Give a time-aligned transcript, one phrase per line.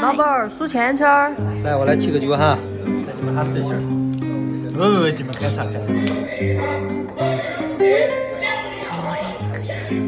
[0.00, 1.34] 老板儿数钱圈儿。
[1.64, 2.56] 来，我来踢个酒哈。
[2.84, 3.80] 那你们还分心儿？
[4.70, 5.86] 不不不，你们开啥开茶。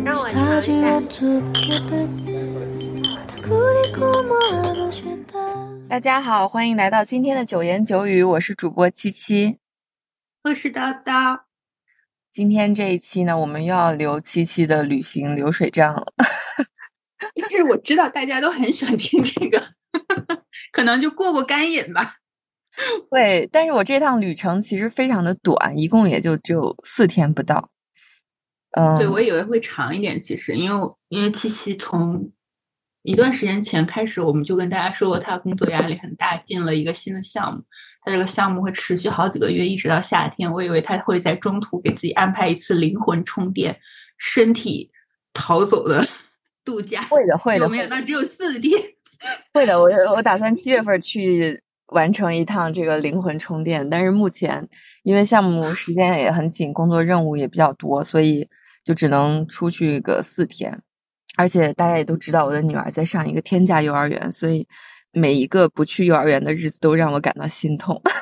[0.05, 1.01] 让我尝一下。
[5.89, 9.59] 大家好，欢迎来到今天的九言九语，我是主播七七，
[10.45, 11.41] 我是叨叨。
[12.31, 16.13] 今天这一期呢，我们又要留七七的旅行流水账了。
[17.41, 19.63] 但是我知道大家都很喜欢听这个，
[20.73, 22.17] 可能就过过干瘾吧。
[23.11, 27.71] 对，但是我这趟旅程其实非常的短，一共也就只有四天不到。
[28.73, 32.31] 嗯，对我以为会长一点，其实因为因为七七从
[33.03, 37.65] 一段时间前开始，我们就跟大家说过，他工作压力很大，进了一个新的项目。
[38.03, 40.53] 他这个项目会持续好几个月，一直到夏天。
[40.53, 43.81] 我以为他会在中途给自己安排一次灵魂充电、
[44.19, 44.91] 身体
[45.33, 46.07] 逃走的
[46.67, 47.01] 度假。
[47.05, 47.67] 会的，会的。
[47.67, 48.79] 没想到只有四天。
[49.55, 53.89] 会的，我我打算七月份去完成一趟这个灵魂充电。
[53.89, 54.69] 但是目前
[55.05, 58.47] 因为项目时间也很紧，工作任务也比较多，所以
[58.85, 60.83] 就只能出去个四天。
[61.37, 64.69] 而且大家也都知道，我的女儿在上一个天价幼儿园，所以。
[65.13, 68.03] 每一个不去幼儿园的日子都让我感到心痛。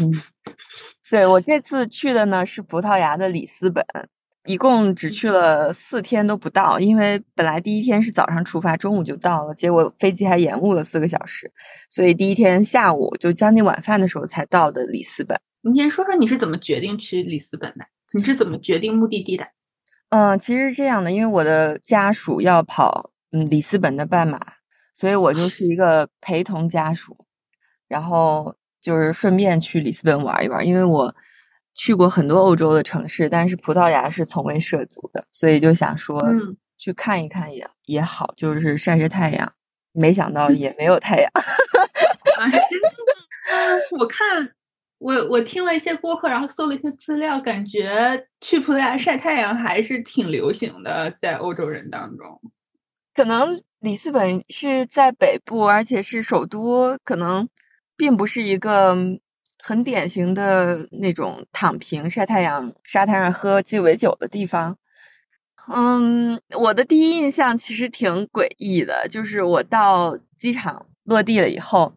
[0.00, 0.10] 嗯，
[1.14, 3.86] 对我这次去的呢是葡萄牙的里斯本，
[4.46, 11.48] 一共只去了四天都不到，因为本来第一天是早上出发，中午就到了，结果飞机还延误了四个小时，
[11.88, 15.38] 所以第一天下午就将近晚饭的时候才到的里斯本。
[15.62, 17.86] 你先说说你是怎么决定去里斯本的？
[18.12, 19.46] 你是怎么决定目的地的？
[20.08, 24.40] 嗯，其实是这样的，因为我的家属要跑嗯里斯本的半马，
[24.92, 27.24] 所以我就是一个陪同家属，
[27.86, 30.64] 然后就是顺便去里斯本玩一玩。
[30.64, 31.16] 因为我
[31.72, 36.22] 去过很多欧洲的城市，但是葡萄牙是从未涉足的，所以就想说
[36.76, 39.52] 去看一看也也好，就是晒晒太阳。
[39.92, 41.30] 没想到也没有太阳，
[42.38, 44.52] 啊，真的， 我看。
[44.98, 52.40] 我我听了一些播客，然后搜了一些资料，感觉去葡萄牙晒太阳还是挺流行的，在欧洲人当中。
[53.12, 57.46] 可能里斯本是在北部，而且是首都，可能
[57.96, 58.96] 并不是一个
[59.62, 64.76] 很典型的那种躺平晒太阳、沙滩上喝鸡尾酒的地方。
[65.72, 71.94] 嗯，我的第一印象其实挺诡异的，就是我到机场落地了以后。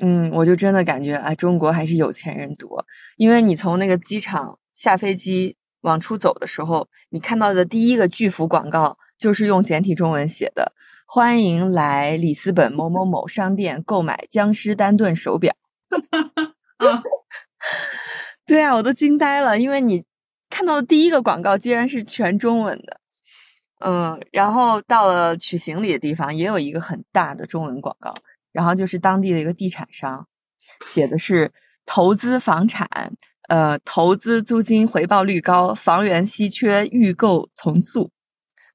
[0.00, 2.84] 嗯，我就真的感觉啊，中国还是有钱人多。
[3.16, 10.72] 因为你从那个机场下飞机往出走的时候，你看到的第一个巨幅广告就是用简体中文写的
[11.04, 15.54] ：“欢迎来里斯本某某某商店购买江诗丹顿手表。
[16.78, 17.02] ”啊
[18.46, 20.04] 对啊，我都惊呆了，因为你
[20.50, 23.00] 看到的第一个广告竟然是全中文的。
[23.80, 28.14] 嗯，然后到了取行李的地方，也有一个很大的中文广告。
[28.52, 30.28] 然后就是当地的一个地产商，
[30.86, 31.52] 写的是
[31.86, 32.86] 投资房产，
[33.48, 38.10] 呃，投资租金回报率高，房源稀缺，预购从速。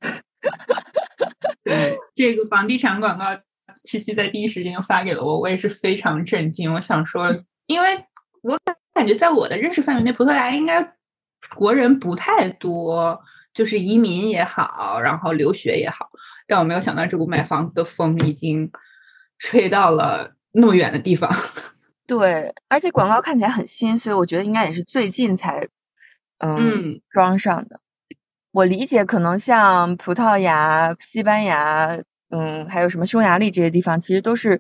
[1.63, 3.25] 对这个房地产广告，
[3.84, 6.74] 七七在第一时间就发给了我，我也是非常震惊。
[6.74, 7.34] 我想说，
[7.68, 7.88] 因为
[8.41, 8.59] 我
[8.94, 10.96] 感觉在我的认识范围内，葡萄牙应该
[11.56, 13.22] 国人不太多，
[13.53, 16.09] 就是移民也好，然后留学也好，
[16.46, 18.69] 但我没有想到这股买房子的风已经。
[19.41, 21.34] 吹到了那么远的地方，
[22.06, 25.66] 对，而且广告看起来很新，所以我觉得应该也是最近才
[26.40, 27.80] 嗯装上的。
[28.51, 31.95] 我理解，可能像葡萄牙、西班牙，
[32.31, 34.59] 嗯，还有什么匈牙利这些地方，其实都是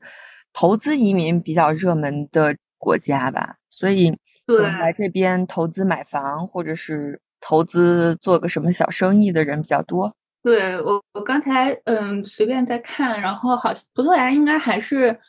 [0.53, 4.11] 投资移民比较热门的国家吧，所以
[4.47, 10.13] 来这边投资买房或者是投资做个什么小生意的人比较多。
[10.41, 15.19] 对我，我刚才嗯随便在看，然后好葡萄牙应该还是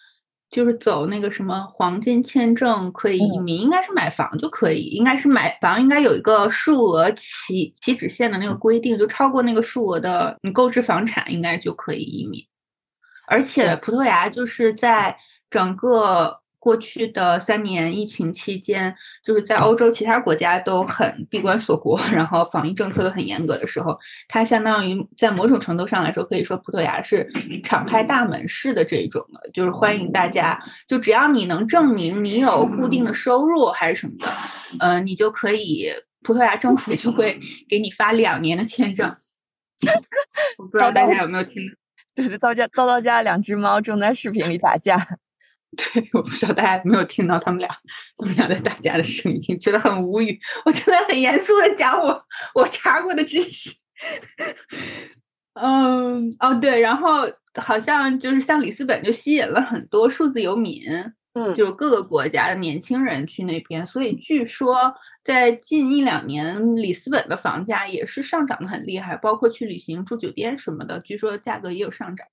[0.50, 12.44] 就是走那个什么黄金签证可以移民，应该是买房就可以，应该是买房应该有一个数额起起止线的那个规定，就超过那个数额的你购置房产应该就可以移民，
[13.28, 15.16] 而且葡萄牙就是在
[15.48, 16.39] 整个。
[16.60, 23.98] 过去的三年疫情期间，就是在欧洲其他国家都很闭关锁国，然后防疫政策都很严格的时候，
[24.28, 27.28] 它相当于在某种程度上来说，可以说葡萄牙是
[27.64, 34.28] 敞开大门式的这种的，就是欢迎大家，就只要你能证明你有固定的收入还是什么的，
[34.80, 35.88] 嗯，你就可以，
[36.22, 39.16] 葡萄牙政府就会给你发两年的签证。
[40.58, 41.62] 我不知道大家有没有听？
[42.14, 45.16] 对对，到家到到家两只猫正在视频里打架。
[45.94, 47.68] 对，我不知道大家有没有听到他们俩
[48.16, 50.38] 他们俩在打架的声音，觉得很无语。
[50.64, 52.24] 我真的很严肃的讲我
[52.54, 53.72] 我查过的知识，
[55.54, 60.82] 嗯，哦对，然后好像就是像里斯本就吸引了很多数字游民，
[61.34, 64.92] 嗯，就是各个国家的年轻人去那边，所以据说
[65.22, 72.26] 在近一两年，里斯本的房价也是上涨的很厉害，包括去旅行住酒店什么的，据说价格也有上涨。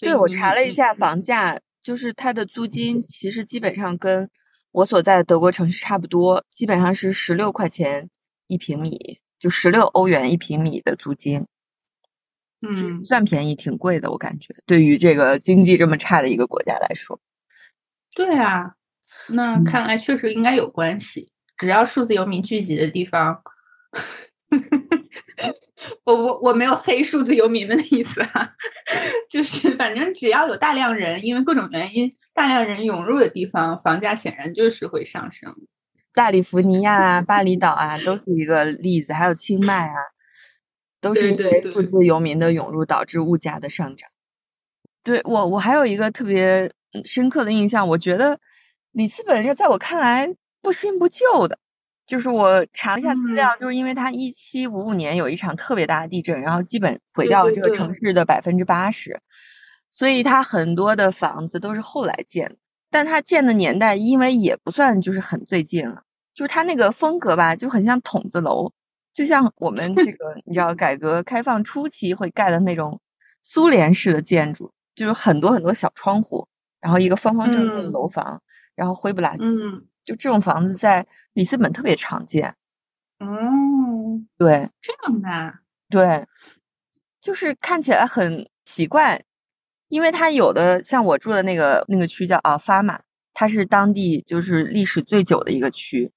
[0.00, 4.30] 对，我查了一下房价，就是它的租金其实基本上跟
[4.70, 8.08] 我所在的德国城市差不多，基本上是十六块钱
[8.46, 11.46] 一平米，就十六欧元一平米的租金。
[12.60, 17.20] 嗯，算便宜，挺贵的，我感觉对于这个经济这么差的一个国家来说。
[18.14, 18.74] 对啊，
[19.30, 21.32] 那嗯看来确实应该有关系。
[21.56, 23.42] 只要数字游民聚集的地方，
[26.04, 28.52] 我我我没有黑数字游民们的意思啊，
[29.30, 35.54] 就是反正只要有大量人，因为各种原因大量人涌入的地方，房价显然就是会上升。
[36.14, 39.94] 大利福尼亚啊、巴厘岛啊，都是一个例子，还有清迈啊，
[41.00, 44.10] 都是因对数字游民的涌入导致物价的上涨。
[45.02, 48.38] 对我，我还有一个特别嗯深刻的印象，我觉得
[48.92, 50.28] 里斯本是在我看来
[50.60, 51.58] 不新不旧的。
[52.06, 53.58] 就是我查了一下资料，嗯。
[53.60, 59.20] 就是因为它一七五五年有一场特别大的地震，然后基本毁掉了这个城市的百分之八十，
[59.90, 62.56] 所以它很多的房子都是后来建的。
[62.90, 66.02] 但它建的年代，因为也不算就是很最近了，
[66.34, 68.70] 就是它那个风格吧，就很像筒子楼，
[69.14, 73.00] 就像我们这个你知道改革开放初期会盖的那种
[73.42, 76.46] 苏联式的建筑，就是很多很多小窗户，
[76.82, 77.92] 然后一个方方正正的嗯。
[77.92, 78.42] 楼房，
[78.74, 82.54] 然后灰不拉几，嗯，就这种房子在里斯本特别常见。
[83.18, 83.26] 哦，
[84.36, 86.26] 对这样的啊，对，
[87.20, 89.22] 就是看起来很奇怪，
[89.88, 93.00] 因为它有的像我住的那个那个区叫阿法马，
[93.32, 96.10] 它是当地就是历史最久的一个区，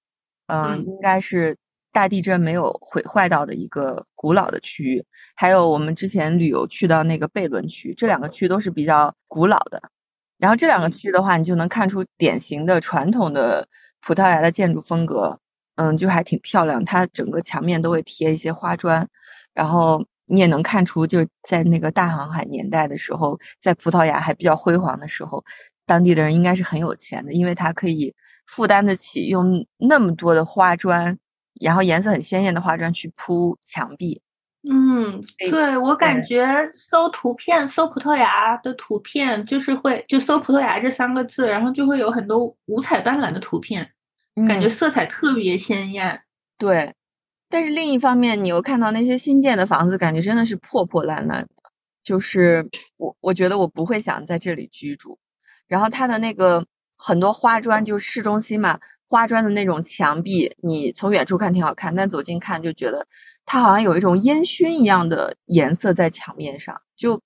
[0.48, 1.56] 嗯、嗯应该是
[1.92, 5.06] 大地震没有毁坏到的一个古老的区域。
[5.36, 9.80] 还有我们之前旅游去到那个贝伦区，这两个区都是比较古老的。
[10.38, 13.68] 然后这两个区域的话，你就能看出典型的传统的
[14.02, 15.40] 葡萄牙的建筑风格，
[15.76, 16.84] 嗯，就还挺漂亮。
[16.84, 19.08] 它整个墙面都会贴一些花砖，
[19.54, 25.44] 然后你也能看出，就是在那个大航海年代的时候，在葡萄牙还比较辉煌的时候，
[25.86, 28.14] 当地的人应该是很有钱的，因为他可以
[28.46, 31.18] 负担得起用那么多的花砖，
[31.62, 34.22] 然后颜色很鲜艳的花砖去铺墙壁。
[34.68, 43.92] 嗯，对对我感觉搜图片，搜葡萄牙的图片，就是会就搜葡萄牙这三个字，然后就会有很多五彩斑斓的图片，
[44.48, 46.22] 感觉嗯色彩特别鲜艳。
[46.58, 46.94] 对，
[47.50, 51.50] 但是另一方面，你又看到那些新建的房子，感觉真的是破破烂烂的，
[52.02, 55.20] 就是我我觉得我不会想在这里居住。
[55.68, 56.66] 然后它的那个
[56.98, 63.06] 很多花砖，就是市中心嘛，花砖的那种墙壁，你从远处看挺好看，但走近看就觉得
[63.46, 67.20] 它好像有一种烟熏一样的颜色在墙面上，就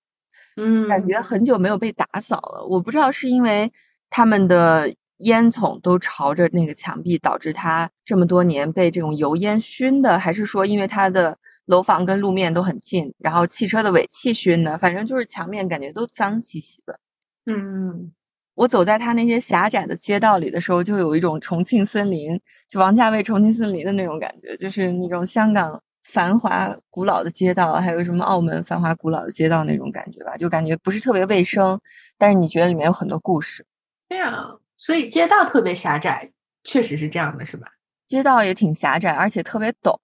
[0.57, 2.65] 嗯，感觉很久没有被打扫了。
[2.67, 3.71] 我不知道是因为
[4.09, 14.77] 他们的烟囱都朝着那个墙壁，导致它这么多年被这种油烟熏的，还是说因为它的楼房跟路面都很近，然后汽车的尾气熏的？
[14.77, 16.99] 反正就是墙面感觉都脏兮兮的。
[17.45, 18.11] 嗯，
[18.59, 22.37] 我走在它那些狭窄的街道里的时候，就有一种重庆森林，
[22.67, 31.79] 就王家卫《重庆森林》的那种感觉，就是那种香港繁华古老的街道，还有什么澳门繁华古老的街道那种感觉吧，就感觉不是特别卫生，
[32.17, 33.65] 但是你觉得里面有很多故事。
[34.09, 36.29] 对啊，所以街道特别狭窄，
[36.65, 37.65] 确实是这样的，是吧？
[38.07, 39.97] 街道也挺狭窄，而且特别陡。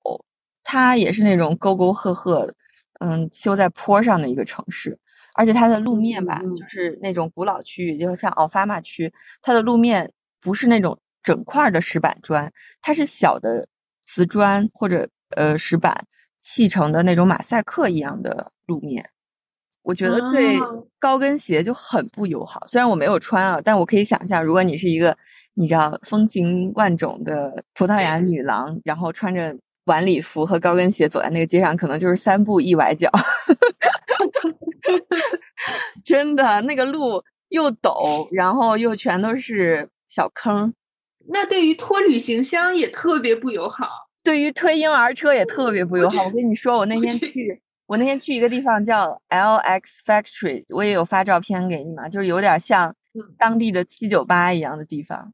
[0.63, 2.55] 它也是那种沟沟壑壑的，
[3.01, 4.97] 嗯，修在坡上的一个城市。
[5.35, 9.11] 而且它的路面吧，就是那种古老区域，就像奥法马区，
[9.41, 10.11] 它的路面
[10.41, 12.51] 不是那种整块儿的石板砖，
[12.81, 13.67] 它是小的
[14.01, 16.05] 瓷砖或者呃石板
[16.39, 19.09] 砌成的那种马赛克一样的路面。
[19.83, 22.65] 我觉得对哦高跟鞋就很不友好。
[22.65, 25.15] 虽然我没有穿啊，但我可以想象，如果你是一个
[25.53, 33.11] 你知道风情万种的葡萄牙女郎，然后穿着晚礼服和高跟鞋走在那个街上，可能就是三步一崴脚。
[36.03, 40.73] 真的，那个路又陡，然后又全都是小坑。
[41.27, 44.07] 那对于拖旅行箱也特别不友好。
[44.23, 46.23] 对于推婴儿车也特别不友好。
[46.23, 55.31] 我我跟你说，我那天去，我那天去一个地方叫 LX Factory，我也有发照片给你嘛，就是有点像嗯当地的七九八一样的地方，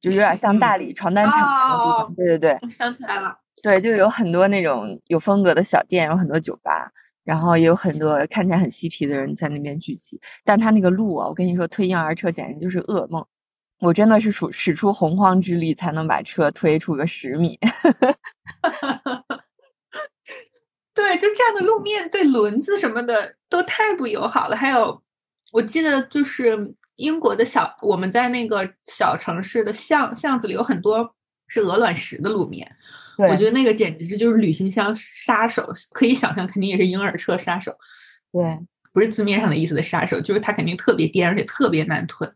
[0.00, 2.06] 就有点像大理床单厂那种地方。
[2.06, 6.90] 哦对对对我想起来了，对，就有很多那种有风格的小店，有很多酒吧。
[7.24, 13.26] 然后也有很多看起来很嬉皮的人在那边聚集，但他那个路啊，我跟你说，推婴儿车简直就是噩梦。
[13.80, 17.58] 我真的是使使出洪荒之力才能把车推出个十米。
[20.94, 24.56] 对，就这样的路面对轮子什么的都太不友好了。
[24.56, 25.02] 还有，
[25.52, 31.14] 我记得就是英国的小，我们在那个小城市的巷巷子里有很多
[31.48, 32.76] 是鹅卵石的路面，
[33.18, 37.72] 我觉得那个简直就是旅行箱杀手，可以想象，肯定也是婴儿车杀手。
[38.32, 38.58] 对，
[38.92, 42.34] 不是字面上的意思的杀手，就是它肯定特别颠，而且特别难吞。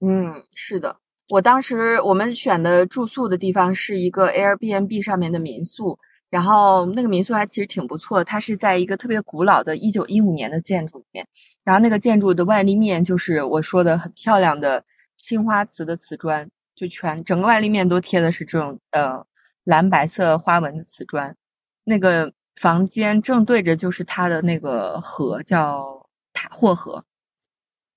[0.00, 0.96] 嗯，是的。
[1.28, 5.96] 我当时我们选的住宿的地方是一个 Airbnb 上面的民宿，
[6.28, 11.26] 然后那个民宿还其实挺不错，它是在一个特别古老的1915年的建筑里面，
[11.62, 14.84] 然后那个建筑的外立面就是我说的很漂亮的
[15.16, 19.24] 青花瓷的瓷砖，就全整个外立面都贴的是这种呃
[19.64, 21.36] 蓝白色花纹的瓷砖。
[21.84, 27.04] 那个房间正对着就是它的那个河，叫塔霍河。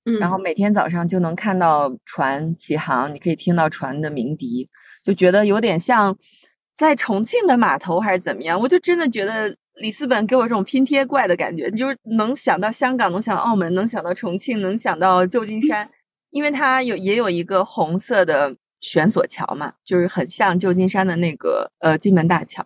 [0.05, 4.69] 嗯然后每天早上就能看到船起航，你可以听到船的鸣笛，
[5.01, 6.17] 就觉得有点像
[6.75, 8.59] 在重庆的码头还是怎么样。
[8.59, 15.89] 我就真的觉得里斯本给我这种拼贴怪的感觉，你就是能想到香港，能想到澳门，能想到重庆，能想到旧金山，
[16.31, 18.53] 因为它有也有一个红色的
[18.83, 22.63] 悬索桥嘛，就是很像旧金山的那个呃金门大桥。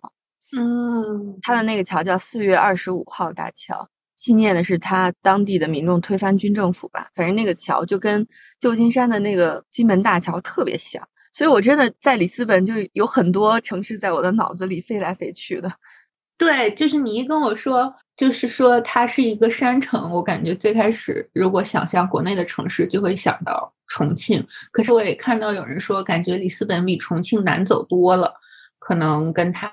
[0.54, 3.88] 嗯，它的那个桥叫四月二十五号大桥。
[4.16, 8.26] 纪念的是他当地的民众推翻军政府吧，反正那个桥就跟
[8.58, 11.00] 旧金山的那个金门大桥特别像，
[11.32, 15.72] 所以我真的在里斯本就有很多城市在我的脑子里飞来飞去的。
[16.36, 24.46] 对，就是你一跟我说，就是说它是一个山城，我感觉最开始如果想象国内的城市，就会想到重庆。
[24.72, 28.34] 可是我也看到有人说，感觉里斯本比重庆难走多了，
[28.78, 29.72] 可能跟它。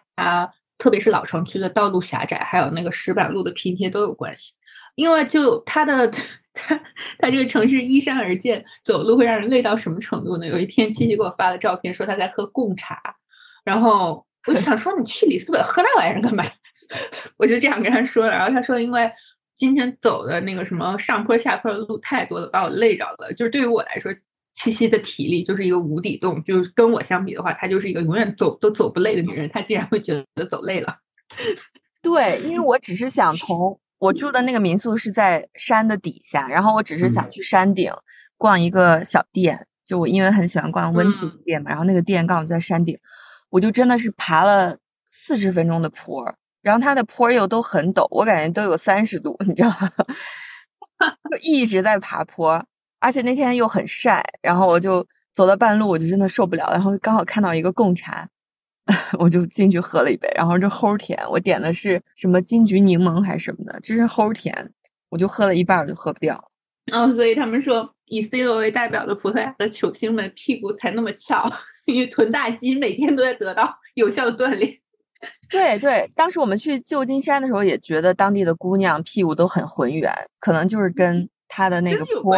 [0.77, 4.53] 特别是老城区的道路狭窄，还有那个石板路的拼贴都有关系。
[4.95, 6.05] 因为就它的
[6.53, 6.77] 它
[7.17, 10.45] 它这个城市依山而建，走路会让人累到什么程度呢？
[10.45, 13.15] 有一天七七给我发了照片，说他在喝贡茶，
[13.63, 16.43] 然后我就想说你去里斯本喝那玩意儿干嘛？
[17.37, 19.11] 我就这样跟他说了，然后他说因为
[19.55, 23.33] 今天走的那个什么上坡下坡的路太多了，把我累着了。
[23.35, 24.11] 就是对于我来说。
[24.57, 29.49] 七夕的体力就是一个无底洞，就是跟我相比的话，她就是一个永远走都走不累的女人。
[29.49, 30.97] 她竟然会觉得走累了，
[32.01, 37.91] 对，因为我只是想从我住的那个民宿是在山的底下，然后我只是想去山顶
[38.37, 42.97] 逛一个小店，就我因为很喜欢逛温泉店嘛，然后那个店刚好在山顶，
[43.49, 46.33] 我就真的是爬了四十分钟的坡，
[46.65, 49.87] 然后它的坡又都很陡，我感觉都有三十度，你知道吗？
[51.29, 52.65] 就一直在爬坡。
[52.99, 56.67] 而且那天又很晒，然后我就走到半路，我就真的受不了。
[56.71, 58.27] 然后刚好看到一个贡茶，
[59.19, 60.27] 我就进去喝了一杯。
[60.35, 64.73] 然后这齁甜，我点的是什么金桔柠檬还是什么的，真是齁甜。
[65.09, 66.51] 我就喝了一半，我就喝不掉。
[66.91, 71.47] 哦，所以他们说以 C 罗为代表的葡萄牙的球星们屁股才那么翘，
[71.85, 74.79] 因为臀大肌每天都在得到有效的锻炼。
[75.49, 81.27] 对对，当时我们去旧金山的时候，也觉得当地的姑娘屁股都很浑圆，可能就是跟。
[81.47, 82.35] 她的那个坡，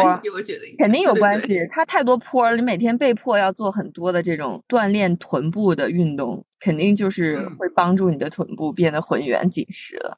[0.78, 1.58] 肯定有关系。
[1.70, 10.16] 她太多坡了，你每天被迫要做很多的这种锻炼臀部的运动，肯定就是会帮助你的臀部变得浑圆紧实了。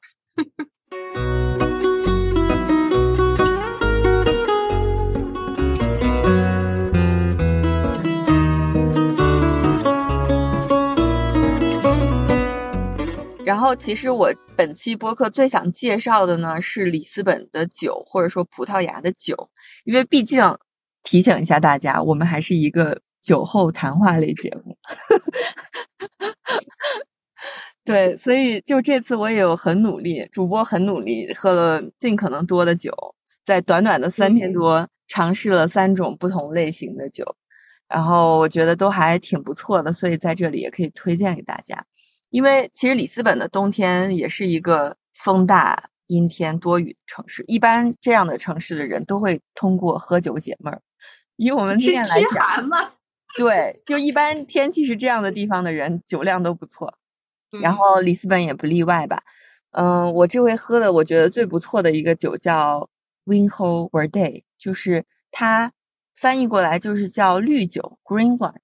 [13.51, 19.35] 然后，其实我本期播客最想介绍的呢是里斯本的酒，或者说葡萄牙的酒，
[19.83, 20.41] 因为毕竟
[21.03, 24.77] 提醒一下大家，我们还是一个酒后谈话类节目。
[27.83, 32.89] 对，所以就这次我也有很努力，主播很努力，喝了尽可能多的酒，
[33.43, 37.25] 在短短的三天多尝试了三种不同类型的酒，
[37.89, 41.85] 然后我觉得都还挺不错的，所以在这里也可以推荐给大家。
[42.31, 47.43] 因为其实里斯本的冬天也是一个风大、阴天、多雨的城市。
[47.47, 50.81] 一般这样的城市的人都会通过喝酒解闷儿。
[51.35, 52.69] 以我们这样来讲，
[53.37, 56.97] 对，就一般天气是这样的地方的人酒量都不错。
[57.61, 59.21] 然后里斯本也不例外吧。
[59.71, 62.89] 嗯，我这回喝的我觉得最不错的一个酒叫
[63.25, 65.73] Winho Verde，就是它
[66.15, 68.55] 翻译过来就是叫绿酒 （Green Wine），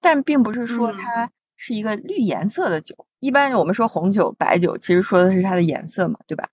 [0.00, 1.30] 但并不是说它。
[1.66, 6.46] 是一个绿颜色的酒，一般我们说红酒、白酒，其实说的是它的颜色嘛，对吧？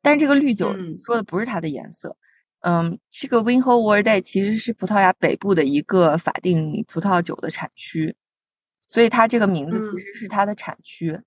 [0.00, 2.16] 但这个绿酒说的不是它的颜色。
[2.60, 8.16] 嗯，这个 Winho Verde 其实是葡萄牙北部的一个法定葡萄酒的产区，
[8.88, 11.20] 所以它这个名字其实是它的产区。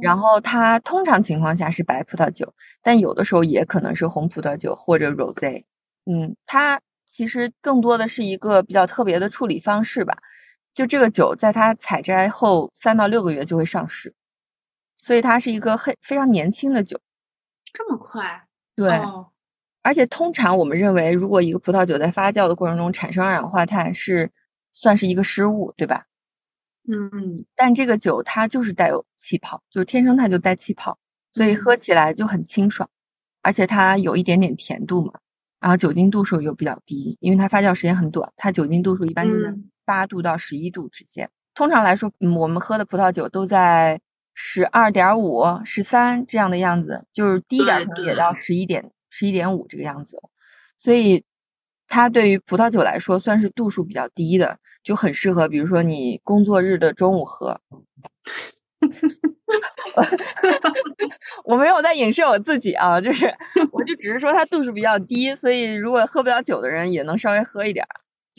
[0.00, 5.64] 然后它通常情况下是白葡萄酒，但有的时候也可能是红葡萄酒或者 Rose。
[6.06, 10.16] 嗯，它其实更多的是一个比较特别的处理方式吧。
[10.80, 14.14] 就这个酒，在它采摘后三到六个月就会上市，
[14.94, 16.98] 所以它是一个很非常年轻的酒。
[17.70, 18.46] 这么快？
[18.74, 19.28] 对，哦
[19.82, 24.30] 而且通常我们认为，如果一个葡萄酒在发酵的过程中产生二氧化碳，是
[24.72, 26.06] 算是一个失误，对吧？
[26.88, 30.98] 嗯，但这个酒它就是带有气泡，就是天生它就带气泡，
[31.30, 32.88] 所以喝起来就很清爽，
[33.42, 35.12] 而且它有一点点甜度嘛，
[35.60, 41.28] 然后酒精度数又比较低，因为它发酵时间很短，它酒精度数一般就在嗯八度到十一度之间。
[41.52, 44.00] 通常来说，嗯，我们喝的葡萄酒都在
[44.34, 50.16] 十二点五、十三这样的样子，就是低一点可能也到十一点、十一点五这个样子。
[50.78, 51.24] 所以
[51.88, 57.60] 它对于葡萄酒来说算是度数比较低的，就很适合，比如说你工作日的中午喝。
[61.44, 63.26] 我没有在影射我自己啊，就是
[63.72, 67.90] 我就只是说它度数比较低，所以如果喝不了酒的人也能稍微喝一点儿，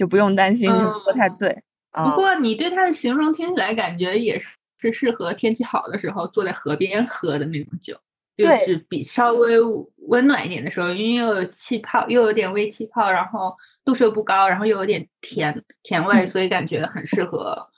[0.01, 2.09] 就不用担心就是喝太嗯醉啊。
[2.09, 7.95] 不过你对它的形容听起来感觉也是是适合天气好的时候坐在河边喝的那种酒，
[8.35, 9.59] 就是比稍微
[10.07, 13.55] 温暖一点的时候，因为又有气泡，又有点微气泡，然后
[13.85, 17.69] 度数又不高，然后又有点甜甜味，嗯所以感觉很适合，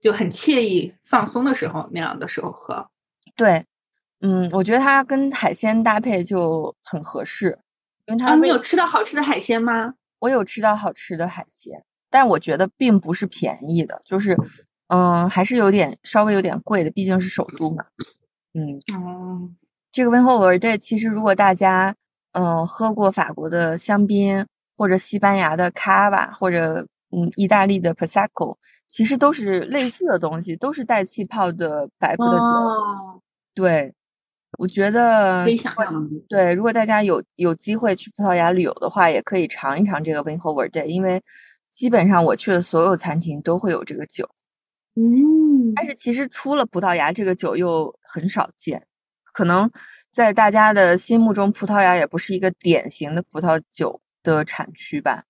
[0.00, 2.88] 就很惬意放松的时候那样的时候喝。
[3.36, 3.64] 对，
[4.20, 7.56] 嗯，我觉得它跟海鲜搭配就很合适，
[8.06, 9.94] 因为它啊，你有吃到好吃的海鲜吗？
[10.22, 14.36] 我有吃到好吃的海鲜，但我觉得并不是便宜的，就是
[14.86, 17.84] 嗯，还是有点稍微有点贵的，毕竟是首都嘛。
[18.54, 19.50] 嗯，哦，
[19.90, 21.92] 这个温霍尔对，其实如果大家
[22.32, 32.36] 嗯、呃喝过法国的香槟，或者西班牙的卡瓦，或者嗯意大利的 prosecco，其实都是类似的东西，都是带气泡的白葡萄酒。
[32.36, 33.20] 哦，
[33.54, 33.92] 对，
[34.58, 36.08] 我觉得可以想象。
[36.28, 41.22] 对，如果大家有有机会去葡萄牙旅游的话，也可以尝一尝这个 w i n h o v e r Day，因为
[41.70, 44.28] 基本上我去的所有餐厅都会有这个酒。
[44.94, 48.86] 嗯，但是其实除了葡萄牙，这个酒又很少见，
[49.32, 49.70] 可能
[50.10, 55.24] 在大家的心目中，葡萄牙也不是一个典型的葡萄酒的产区吧，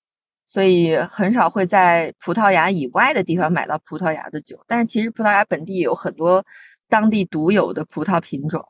[0.48, 4.60] 所以很少会在葡萄牙以外的地方买到葡萄牙的酒。
[4.66, 6.44] 但是其实葡萄牙本地也有很多
[6.88, 8.60] 当地独有的葡萄品种，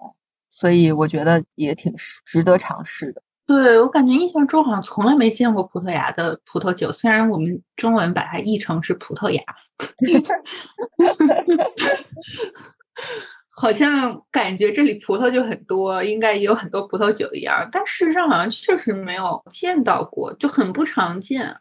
[0.52, 1.92] 所以我觉得也挺
[2.24, 3.20] 值得尝试的。
[3.44, 9.42] 对我感觉印象中好像从来没见过葡萄牙的葡萄酒，虽然我们中文把它译成是葡萄牙，
[13.50, 21.56] 好像感觉这里葡萄就很多，应该也有很多葡萄酒一样，但事实上好像确实没有见到过，就很不常见。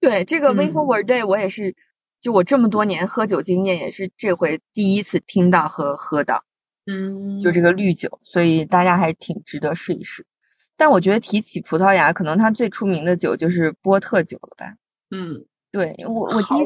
[0.00, 1.74] 对这个 w i n h o 嗯 v e r Day，我也是，
[2.20, 6.44] 就我这么多年喝酒经验，也是这回第一次听到和喝到。
[6.86, 10.24] 嗯，就这个绿酒，所以大家还挺值得试一试。
[10.76, 14.74] 但我觉得提起葡萄牙，可能它最出名的酒就是波特酒了吧？
[15.10, 16.64] 嗯，对我，我第好一，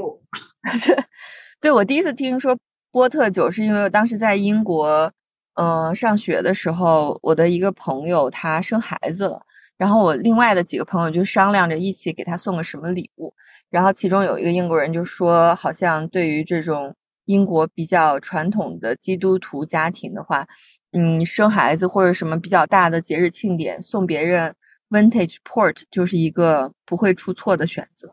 [1.61, 2.59] 对我第一次听说
[2.91, 5.13] 波特酒，是因为我当时在英国，
[5.55, 9.43] 呃，上学的时候，我的一个朋友他生孩子了，
[9.77, 13.35] 然后我另外的几个朋友就商量着一起给他送个什么礼物，
[13.69, 16.97] 然后其中有一个英国人就说，好像对于这种
[17.29, 20.49] 英国比较传统的基督徒家庭的话，
[20.93, 24.55] 嗯，生孩子或者什么比较大的节日庆典，送别人
[24.89, 28.11] vintage port 就是一个不会出错的选择。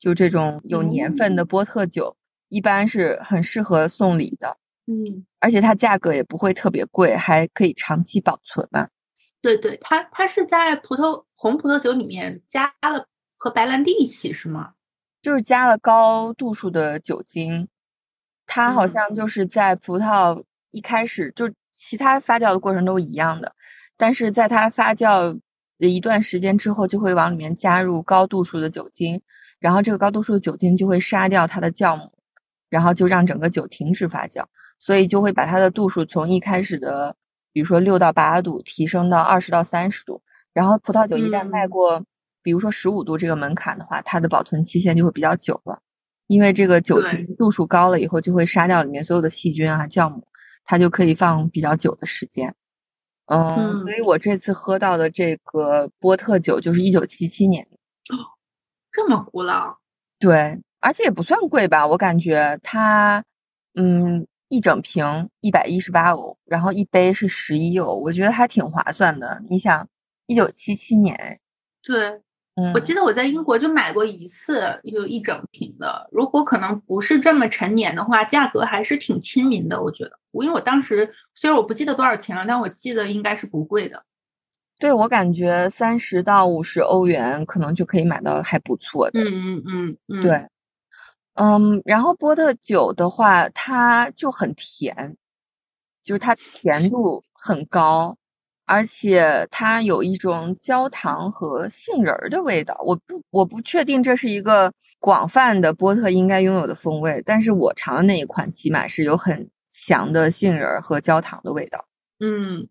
[0.00, 2.16] 就这种有年份的波特酒，
[2.48, 8.88] 一般是很适合送礼的，嗯，而且它价格也不会特别贵，还可以长期保存嘛。
[9.40, 14.72] 对对，它它是在葡萄红葡萄酒里面加了和白兰地一起是吗？
[15.22, 17.68] 就是加了高度数的酒精，
[18.52, 18.90] 它好嗯。
[18.90, 23.54] 像就是在葡萄一开始就其他发酵的过程都一样的，
[23.96, 25.38] 但是在它发酵
[25.78, 29.22] 的一段时间之后，就会往里面加入高度数的酒精，
[29.60, 32.12] 然后这个高度数的酒精就会杀掉它的酵母，
[32.68, 34.44] 然后就让整个酒停止发酵，
[34.78, 37.14] 所以就会把它的度数从一开始的
[37.52, 40.20] 比如说六到八度提升到二十到三十度，
[40.52, 41.70] 然后葡萄酒一旦迈嗯。
[41.70, 42.04] 过，
[42.42, 45.80] 比如说十五度这个门槛的话，它的保存期限就会比较久了，
[46.30, 50.24] 因为这个酒精度数高了以后，就会杀掉里面所有的细菌啊、酵母，
[50.64, 52.54] 它就可以放比较久的时间。
[53.26, 57.76] 嗯，嗯所以我这次喝到的这个波特酒就是一九七七年的，
[58.92, 59.76] 这么古老，
[60.20, 63.24] 对，而且也不算贵吧，我感觉它，
[63.74, 69.42] 嗯，一整瓶一百一十八欧，然后一杯是十一欧，我觉得还挺划算的。
[69.50, 69.84] 你想，
[70.26, 71.36] 一九七七年，哎
[71.82, 72.20] 对，
[72.56, 76.08] 嗯，我记得我在英国就买过一次，就一整瓶的。
[76.10, 79.80] 如果可能不是这么陈年的话，价格还是挺亲民的。
[79.82, 84.02] 我觉得，因为我当时虽然我不记得多少钱了，但我记得应该是不贵的。
[84.78, 89.20] 对我感觉三十到五十欧元可能就可以买到还不错的。
[89.20, 90.48] 嗯嗯嗯嗯，对，
[91.34, 95.16] 嗯，然后波特酒的话，它就很甜，
[96.02, 98.16] 就是它甜度很高，
[98.70, 102.80] 而且它有一种焦糖和杏仁儿的味道。
[102.86, 111.84] 我不我不确定这是一个广泛的波特应该拥有的风味，但是我尝的那一款起码是有很强的杏仁儿和焦糖的味道。
[112.20, 112.68] 嗯，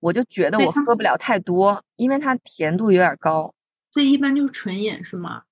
[0.00, 3.54] 我就觉得我喝不了太多，因为它甜度有点高。
[3.92, 5.42] 所以一般就是纯饮是吗？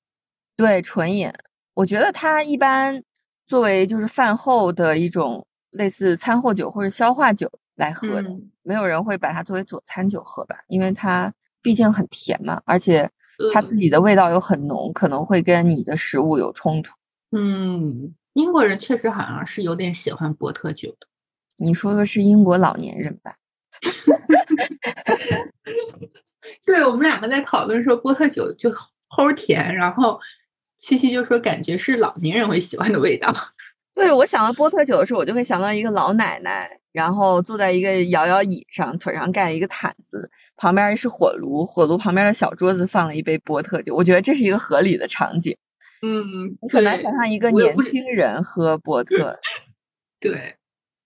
[0.57, 1.33] 对，纯饮，
[1.75, 3.01] 我觉得它一般
[3.47, 11.33] 作为就是饭后的一种类似餐后酒或者消化酒来喝的，嗯没有人会把它作为佐餐酒喝吧，因为它
[11.63, 13.09] 毕竟很甜嘛，而且
[13.53, 16.95] 它嗯自己的味道又很浓，可能会跟你的食物有冲突。
[17.37, 21.07] 嗯，英国人确实好像是有点喜欢波特酒的。
[21.57, 23.35] 你说的是英国老年人吧？
[26.65, 28.71] 对我们两个在讨论说波特酒就
[29.09, 30.19] 齁甜，然后
[30.77, 33.33] 七七就说感觉是老年人会喜欢的味道。
[33.93, 43.93] 对，我想到波特酒的时候，我就会想到一个老奶奶，然后坐在一个摇摇椅上，腿上盖了一个毯子，旁边是火炉，火炉旁边的小桌子放了一杯波特酒。
[43.93, 45.57] 我觉得这是一个合理的场景。
[46.03, 49.37] 嗯，你很难想象一个年轻人喝波特。
[50.21, 50.55] 对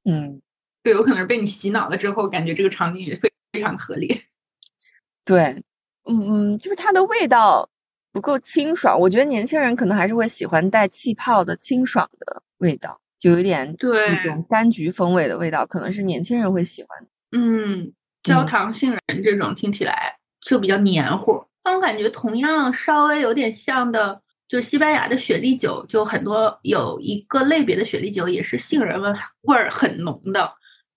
[0.05, 0.43] 嗯，
[0.83, 4.21] 对，有可能是被你洗脑了之后，感觉这个场景也非非常合理。
[5.25, 5.63] 对，
[6.05, 7.67] 嗯嗯，就是它的味道
[8.13, 9.01] 不够清爽。
[9.01, 17.07] 我觉得年轻人可能还是会喜欢带气泡的清爽的味道，就有点对那种柑橘风味的味道，可能是年轻人会喜欢。
[17.33, 30.53] 嗯，焦嗯糖杏仁这种听起来就比较黏糊，但我感觉同样稍微有点像的，就是西班牙的雪莉酒，就很多有一个类别的雪莉酒也是杏仁味味儿很浓的，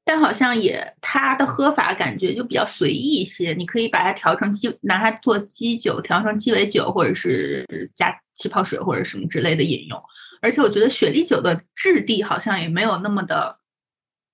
[0.05, 10.01] 但好像也它的喝法感觉就比较随意一些，你可以把它调成鸡，拿它做鸡酒，调成鸡尾酒，或者是加气泡水或者什么之类的饮用。
[10.41, 13.59] 而且我觉得雪莉酒的质地好像也没有那么的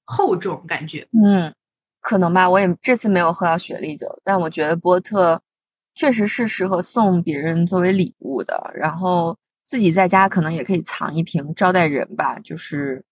[0.05, 1.07] 厚重，感觉。
[1.11, 1.53] 嗯，
[2.01, 5.41] 可能吧，我也这次没有喝到雪莉酒，但我觉得波特
[5.93, 13.03] 确实是适合送别人作为礼物的，然后自己在家可能也可以藏一瓶招待人吧，就是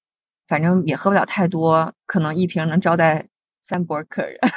[0.48, 3.28] 反正也喝不了太多，可能一瓶能招待
[3.62, 4.40] 三波客人。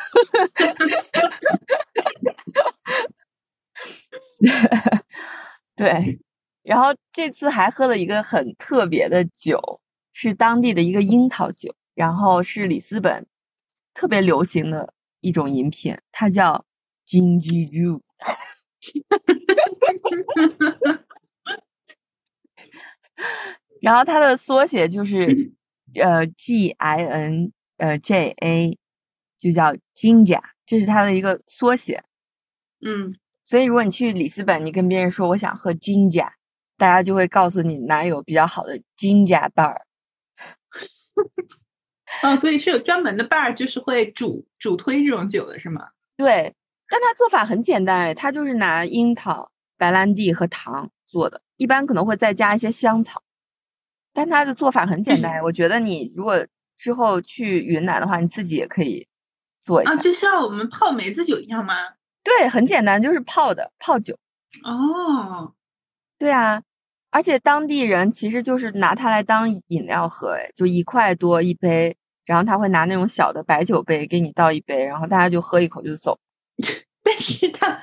[5.74, 6.20] 对，
[6.68, 9.80] 然后这次还喝了一个很特别的酒，
[10.12, 13.26] 是当地的一个樱桃酒，然后是里斯本
[13.94, 16.66] 特别流行的一种饮品，它叫
[17.06, 18.02] Ginger Juice。
[23.80, 25.54] 然后它的缩写就是
[25.94, 28.78] 呃 G I N 呃 J A，
[29.38, 32.04] 就叫 Ginger，这是它的一个缩写。
[32.84, 36.32] 嗯，所以如果你去里斯本，你跟别人说我想喝 Ginger，
[36.78, 39.76] 大家就会告诉你哪有比较好的 Ginger bar。
[42.22, 45.90] 哦，所以是有专门的 bar，就是会主主推这种酒的是吗？
[46.16, 46.54] 对，
[46.88, 53.22] 但它做法很简单，它就是拿樱桃、白兰地和糖做的，一般可能会再加一些香草，
[54.12, 55.42] 但它的做法很简单。
[55.42, 59.06] 我觉得你如果之后去云南的话，你自己也可以
[59.60, 59.92] 做一下。
[59.92, 61.74] 啊，就像我们泡梅子酒一样吗？
[62.22, 64.16] 对，很简单，就是泡的泡酒。
[64.64, 65.54] 哦，
[66.18, 66.62] 对啊，
[67.10, 76.18] 而且当地人其实就是拿它来当饮料喝，哎，就一块多一杯，然后他会拿那种小的白酒杯给你倒一杯，然后大家就喝一口就走。
[77.02, 77.80] 但是它，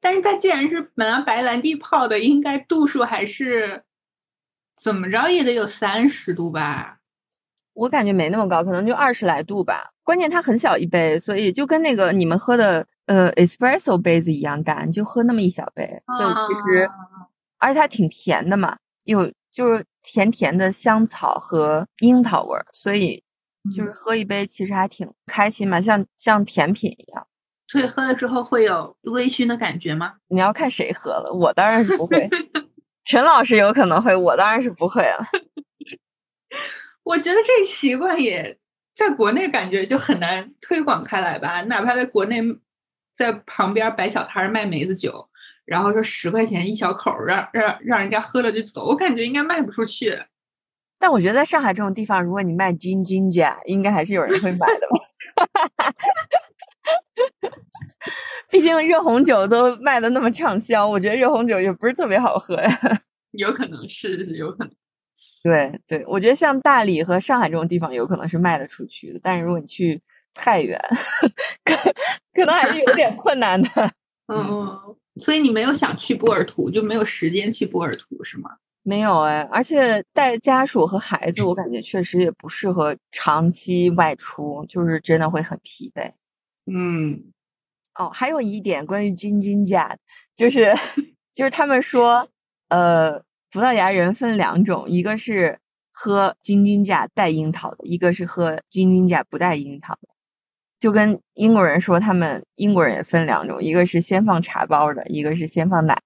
[0.00, 3.82] 但是它既然是拿白兰地泡的，应该度数还是
[4.76, 6.98] 怎么着也得有三十度吧？
[7.72, 9.90] 我感觉没那么高，可能就二十来度吧。
[10.02, 16.90] 关键它很小一杯，所以就跟那个你们喝的呃 espresso 杯子一样大，你就喝那么一小杯，所以其实，
[17.58, 23.22] 而且它挺甜的嘛，有就是甜甜的香草和樱桃味儿，所以
[23.74, 27.26] 就是喝一杯其实还挺开心嘛，像像甜品一样。
[27.68, 30.14] 所以喝了之后会有微醺的感觉吗？
[30.28, 32.28] 你要看谁喝了，我当然是不会。
[33.04, 35.26] 陈老师有可能会，我当然是不会了。
[37.04, 38.58] 我觉得这习惯也
[38.94, 42.40] 在国内感觉就很难推广开来吧，哪怕在国内
[43.14, 45.28] 在旁边摆小摊卖梅子酒，
[45.66, 50.18] 然后说十块钱一小口儿，让让让人家喝了就走，我感觉应该卖不出去。
[50.98, 54.96] 但我觉得在上海这种地方，如果你卖 gin ginger，应该还是有人会买的吧。
[58.48, 62.70] 毕竟热红酒都卖的那么畅销，我觉得热红酒也不是特别好喝呀。
[63.32, 64.72] 有可能是有可能，
[65.42, 69.20] 对对，我觉得像大理和上海这种地方，有可能是卖得出去的。
[69.22, 70.00] 但是如果你去
[70.32, 70.80] 太原，
[71.64, 71.74] 可
[72.32, 73.68] 可能还是有点困难的。
[74.28, 78.50] 嗯，所以你没有想去波尔图，就没有时间去波尔图是吗？
[78.82, 86.08] 没有哎，而且带家属和孩子，我感觉确实也不适合长期外出，就是真的会很疲惫。
[86.66, 87.32] 嗯，
[87.96, 89.96] 哦，还有一点关于金金甲，
[90.36, 90.72] 就是
[91.34, 92.28] 就是他们说，
[92.68, 93.18] 呃，
[93.50, 95.58] 葡萄牙人分两种，一个是
[95.90, 100.08] 喝金金甲带樱桃的，一个是喝金金甲不带樱桃的。
[100.78, 105.98] 就跟英国人说，他们英国人也分两种，一个是先放茶包的，一个是先放奶。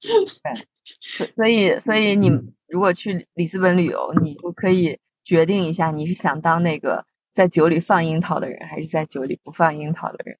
[0.00, 2.30] 对，所以所以你
[2.66, 10.36] 如果去里斯本旅游，你就可以决定一下，你是想当那个在酒里放樱桃的人，还是在酒里不放樱桃的人。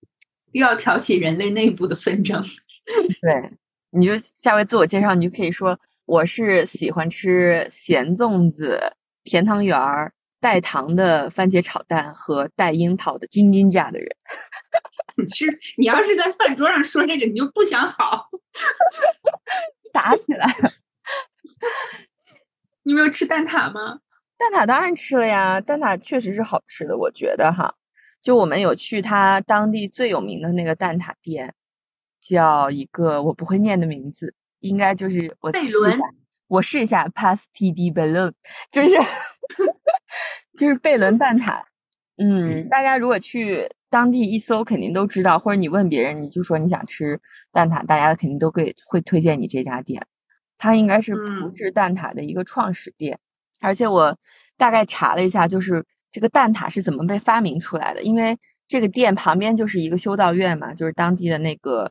[0.53, 2.43] 又要挑起人类内部的纷争。
[3.21, 3.53] 对，
[3.91, 8.81] 你就下回自我介绍，你就可以说我是喜欢吃咸粽子、
[9.25, 10.13] 甜汤圆儿。
[10.41, 14.09] 带糖的番茄炒蛋和带樱桃的金金甲的人，
[15.17, 15.47] 你是
[15.77, 18.29] 你要是在饭桌上说这个，你就不想好，
[19.93, 20.47] 打起来。
[22.85, 23.99] 你没有吃蛋挞吗？
[24.37, 27.75] 蛋挞当然吃了呀，蛋挞确实是好吃的，我觉得哈。
[28.23, 31.53] 就我们有去他当地最有名的那个蛋挞店，
[32.21, 36.03] 叫一个我不会念的名字，应该就是我试一下，
[36.47, 38.33] 我试一下，Pasti di ballon
[38.71, 38.89] 就是。
[40.57, 41.63] 就是贝伦 蛋挞，
[42.17, 47.21] 嗯，大家如果去当地一搜，肯定都知道，或者你问别人，你就说你想吃
[47.53, 50.05] 蛋挞，大家肯定都会会推荐你这家店。
[50.59, 53.19] 它应该是葡式蛋挞的一个创始店，
[53.61, 54.19] 而且我
[54.57, 58.03] 大概查了一下，就是这个蛋挞是怎么被发明出来的。
[58.03, 61.91] 因为这个店旁边就是一个修道院嘛，就是当地的那个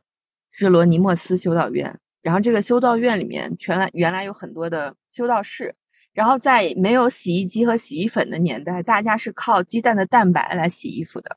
[0.58, 5.74] 日罗尼莫斯修道院，然后这个修道院里面全来原来有很多的修道士。
[6.18, 11.36] 然后在没有洗衣机和洗衣粉的年代，大家是靠鸡蛋的蛋白来洗衣服的，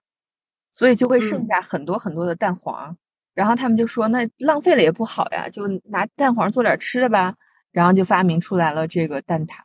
[0.73, 2.97] 所以就会剩下很多很多的蛋黄。
[3.35, 7.35] 然后他们就说：“那浪费了也不好呀，就拿蛋黄做点吃的吧。”
[7.71, 9.59] 然后就发明出来了这个蛋挞。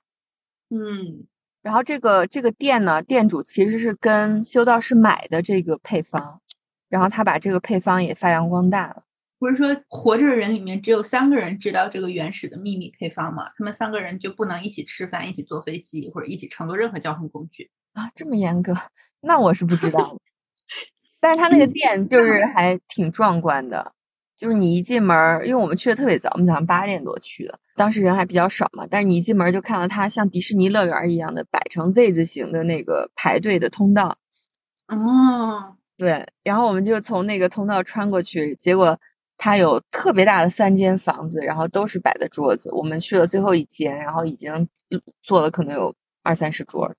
[0.69, 1.25] 嗯，
[1.63, 6.43] 然后这个这个店呢，店主其实是跟修道士买的这个配方，
[6.91, 9.05] 然后他把这个配方也发扬光大了。
[9.39, 13.51] 不是说活着的人里面只有三个人知道这个原始的秘密配方吗？
[13.57, 18.11] 他们三个人就不能一起吃饭、一起坐飞机或者一起乘坐任何交通工具啊？
[18.15, 18.75] 这么严格？
[19.21, 20.17] 那我是不知道。
[21.21, 23.93] 但是他那个店就是 还挺壮观的，
[24.37, 28.87] 就是你一进门，因为我们去的特别早，我们早上八点多去的，当时人还比较少嘛。
[28.91, 34.17] 但是你一进门就看到它像迪士尼乐园一样的摆成 Z 字形的那个排队的通道。
[34.89, 38.99] 哦，对，然后我们就从那个通道穿过去，结果。
[39.39, 42.71] 它有特别大的三间房子，然后都是摆的桌子。
[42.73, 44.69] 我们去了最后一间，然后已经
[45.23, 46.93] 坐了可能有二三十桌，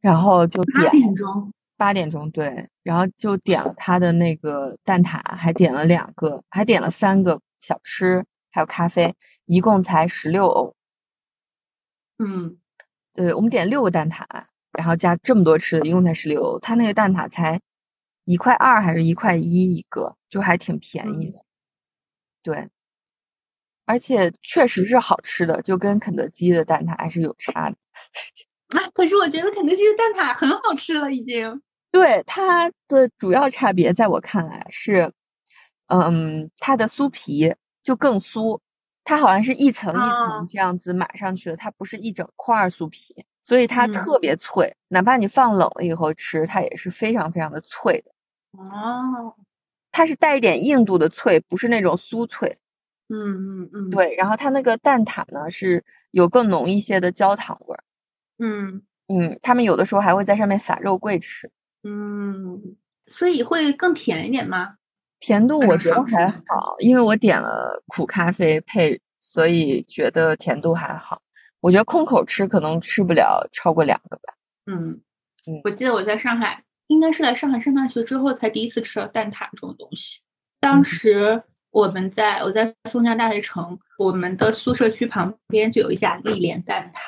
[0.00, 10.74] 然后就点八点钟，八点钟对，然后就点了他的那个蛋挞，还点了两个，还点了三个小吃，还有咖啡，一共才十六欧。
[12.18, 12.56] 嗯，
[13.14, 14.24] 对，我们点六个蛋挞，
[14.72, 16.58] 然后加这么多吃的，一共才十六欧。
[16.58, 17.60] 他那个蛋挞才
[18.24, 21.38] 一块二还是一块一一个，就还挺便宜的。
[22.44, 22.70] 对，
[23.88, 27.76] 而且确实是好吃的，就跟肯德基的蛋挞还是有差的。
[28.78, 31.60] 啊，可是我觉得肯德基的蛋挞很好吃了，已经。
[31.90, 35.12] 对它的主要差别，在我看来是，
[35.88, 38.60] 嗯，它的酥皮就更酥，
[39.02, 48.12] 它好像是一层一层这样子码上去的，它不是一整块酥皮，所以它特别脆，哪怕你放冷了以后吃，它也是非常非常的脆的。
[48.52, 49.34] 哦。
[49.92, 52.56] 它是带一点硬度的脆，不是那种酥脆。
[53.08, 54.14] 嗯嗯嗯，对。
[54.16, 57.82] 然后它那个蛋挞呢，是有更浓一些的焦糖味儿。
[58.38, 61.50] 嗯嗯，他们有的时候还会在上面撒肉桂吃。
[61.82, 62.76] 嗯，
[63.06, 64.74] 所以会更甜一点吗？
[65.18, 71.20] 甜度我觉得还好，因为我点了苦咖啡配，所以觉得甜度还好。
[71.60, 74.34] 我觉得空口吃可能吃不了超过两个吧。
[74.66, 74.90] 嗯
[75.50, 76.62] 嗯，我记得我在上海。
[76.90, 80.18] 应该是来上海上大学之后才第一次吃到蛋挞这种东西。
[80.58, 86.98] 当时我们在我在松江大学城，我们的宿舍区旁边就有一家丽莲蛋挞。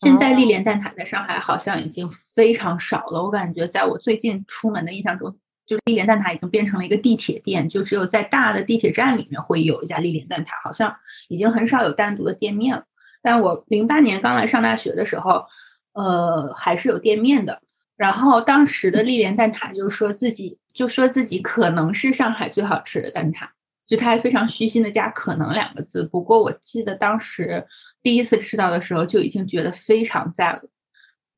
[0.00, 3.22] 现在丽莲蛋挞在上海好像已经非常少了。
[3.22, 10.96] 我感觉在我最近出门的印象中，就丽莲蛋挞已经变成了一个地铁店，就只有在大的地铁站里面会有一家丽莲蛋挞，好像
[11.28, 12.84] 已经很少有单独的店面了。
[13.22, 15.44] 但我零八年刚来上大学的时候，
[15.92, 17.62] 呃，还是有店面的。
[17.96, 23.48] 然后当时的丽莲蛋挞就说自己就说自己可能是上海最好吃的蛋挞，
[23.86, 26.04] 就他还非常虚心的加“可能”两个字。
[26.04, 27.64] 不过我记得当时
[28.02, 30.62] 第一次吃到的时候就已经觉得非常赞了。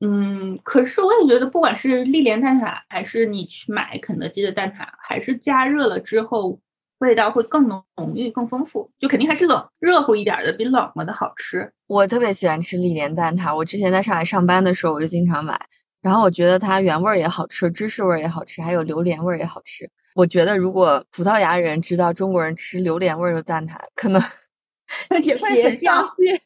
[0.01, 6.61] 嗯，可是我也觉得，不管是丽莲蛋挞还是你去买肯德基的蛋挞，还是加热了之后
[6.99, 11.73] 味道会更浓郁、更丰富，就肯定还是冷热乎一点的，比冷了的好吃。
[11.87, 15.59] 我特别喜欢吃历莲蛋挞，我之前在上海上班的时候，我就经常买。
[16.07, 19.91] 然后我觉得它原味儿也好吃，芝士味儿也好吃，还有榴莲味儿也好吃。
[20.15, 24.23] 我觉得如果葡萄牙人知道中国人吃榴莲味儿的蛋挞，可能
[25.25, 26.41] 也会很伤心。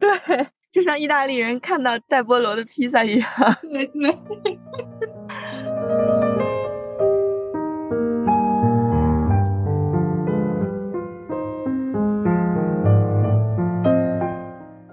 [0.00, 0.10] 对，
[0.72, 3.30] 就像意大利人看到带菠萝的披萨一样。
[3.70, 4.10] 对对。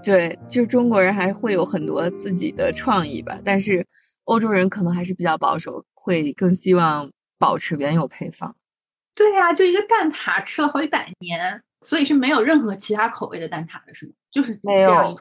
[0.06, 3.84] 对，就中国人还会有很多自己的创意吧，但是
[4.26, 8.56] 欧洲人可能还是比较保守，会更希望保持原有配方。
[9.16, 14.14] 对呀，就一个蛋挞吃了好几百年，所以是没有任何其他口味的蛋挞的，是吗？
[14.30, 15.16] 就是没有，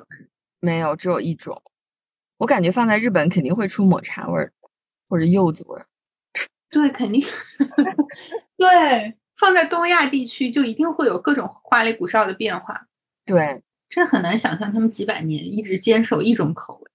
[0.61, 1.63] 没有，只有一种。
[2.37, 4.53] 我感觉放在日本肯定会出抹茶味儿，
[5.09, 5.87] 或者柚子味儿。
[6.69, 7.23] 对，肯定。
[8.59, 12.87] 对，放在东亚地区就一定会有各种花里胡哨的变化。
[13.25, 13.63] 对。
[13.95, 16.91] 这很难想象，他们几百年一直坚守一种口味。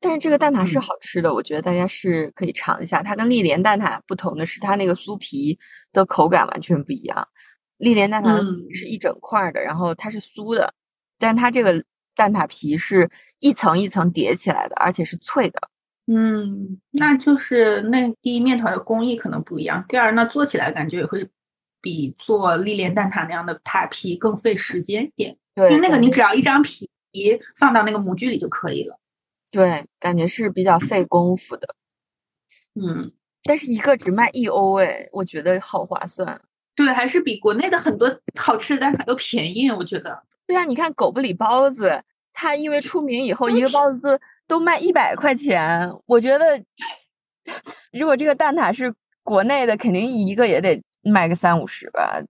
[0.00, 3.02] 但是这个蛋挞是好吃的，我觉得大家是可以尝一下。
[3.02, 5.58] 它跟丽莲蛋挞不同的是，它那个酥皮
[5.92, 7.28] 的口感完全不一样。
[7.76, 10.72] 丽莲蛋挞的酥皮是一整块的，然后它是酥的，
[11.18, 11.84] 但它这个
[12.16, 13.10] 蛋挞皮是
[13.40, 15.60] 一层一层叠起来的，而且是脆的。
[16.06, 21.28] 嗯，那就是那第一面团的工艺可能不一样，第二那做起来感觉也会
[21.82, 25.36] 比做丽莲蛋挞那样的塔皮更费时间一点。
[25.54, 26.88] 对，因为那个你只要一张皮
[27.56, 28.98] 放到那个模具里就可以了。
[29.50, 31.74] 对，感觉是比较费功夫的。
[32.74, 33.12] 嗯，
[33.44, 36.40] 但是一个只卖一欧哎，我觉得好划算。
[36.74, 40.24] 对，还是比国内的很多好吃的蛋挞都便宜，我觉得。
[40.44, 45.88] 对呀，你看狗不理包子，它因为出名以后，一个包 子都卖一百块钱。
[46.06, 46.60] 我觉得，
[47.92, 52.20] 如果这个蛋挞是国内的，肯定一个也得卖个三五十吧，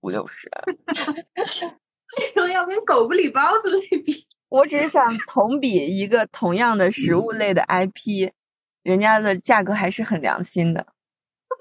[0.00, 0.50] 五六十。
[2.18, 4.26] 为什么要跟狗不理包子类比？
[4.48, 8.30] 我只是想同比一个同样的食物类的 IP，
[8.82, 10.86] 人家的价格还是很良心的。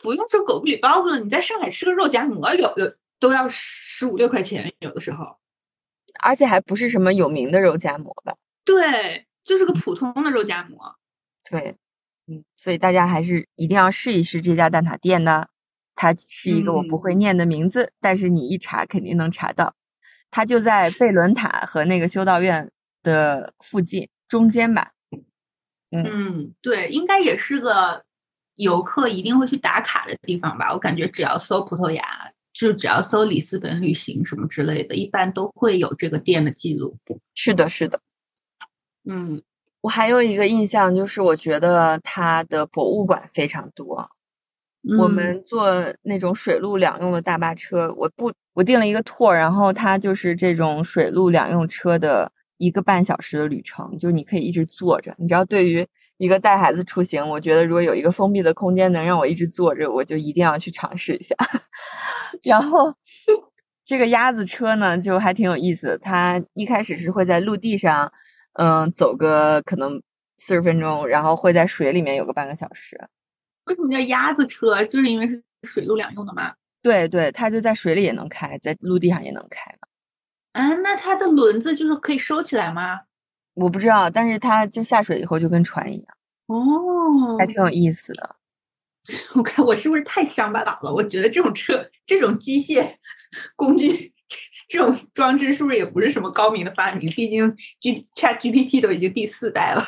[0.04, 5.38] 不用说狗不理包子了，你在上海吃个肉夹馍，有的都要十五六块钱，有的时候。
[6.22, 8.36] 而且还不是什么有名的肉夹馍吧？
[8.64, 10.96] 对，就是个普通的肉夹馍。
[11.50, 11.76] 对，
[12.28, 15.48] 嗯，所以大家还是一定要试一试这家蛋挞店呢。
[15.96, 19.76] 它是一个我不会念的名字，但是你一查肯定能查到。
[20.34, 22.68] 它就在贝伦塔和那个修道院
[23.04, 24.94] 的附近中间吧。
[25.92, 28.04] 嗯，对，应该也是个
[28.56, 30.74] 游客一定会去打卡的地方吧。
[30.74, 32.04] 我感觉只要搜葡萄牙，
[32.52, 36.98] 就只要搜里斯本旅行什么之类的，一般都会有这个店的记录。
[37.36, 38.00] 是的，是的。
[39.06, 39.40] 嗯，
[39.82, 44.10] 我还有一个印象就是，我觉得它的博物馆非常多。
[44.98, 55.14] 我们坐那种水陆两用的大巴车，我不，我订了一个 tour，然后它就是这种水陆两用车的一个半小时的旅程，就是你可以一直坐着。
[55.18, 55.86] 你知道，对于
[56.18, 61.36] 一个带孩子出行，我觉得如果有一个封闭的空间能让我一直坐着，我就一定要去尝试一下。
[62.44, 62.94] 然后
[63.84, 65.98] 这个鸭子车呢，就还挺有意思的。
[65.98, 68.12] 它一开始是会在陆地上，
[68.54, 70.02] 嗯，走个可能
[70.38, 73.00] 四十分钟，然后会在水里面有个半个小时。
[73.66, 74.84] 为什么叫鸭子车？
[74.86, 76.54] 就是因为是水陆两用的吗？
[76.84, 79.88] 对对，它就在水里也能开，在陆地上也能开嘛。
[80.52, 83.00] 啊，那它的轮子就是可以收起来吗？
[83.56, 86.06] 我不知道，但是它就下水以后就跟船一样。
[86.48, 88.36] 哦，还挺有意思的。
[89.36, 90.94] 我看我是不是太乡巴佬了？
[90.94, 92.96] 我觉得这种车、这种机械
[93.56, 94.14] 工具、
[94.68, 97.10] 这种装置是不是也不是什么高明的发明？
[97.12, 99.86] 毕竟 G Chat GPT 都已经第四代了。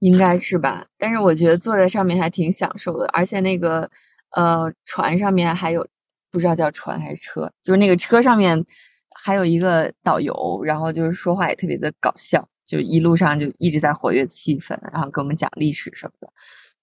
[0.00, 3.90] 应该是吧，但是我觉得坐在上面还挺享受的，而且那个
[4.36, 5.84] 呃船上面还有
[6.30, 8.64] 不知道叫船还是车，就是那个车上面
[9.24, 16.28] 还有一个导游，然后就是说话也特别的搞笑，就一路上就一直在活跃气氛，然后给我们讲历史什么的，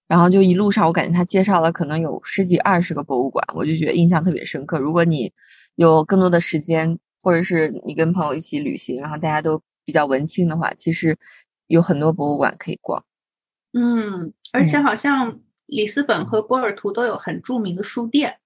[0.06, 4.78] 然后就一路上我感觉他介绍了可能有十几二十个博物馆，我就觉得印象特别深刻。
[4.78, 5.32] 如果你
[5.76, 11.16] 有更多的时间，或者是你跟朋友一起旅行，然后大家都比较文青的话，其实。
[11.68, 13.02] 有很多博物馆可以逛，
[13.72, 18.38] 嗯，而且好像里斯本和波尔图都有很著名的书店。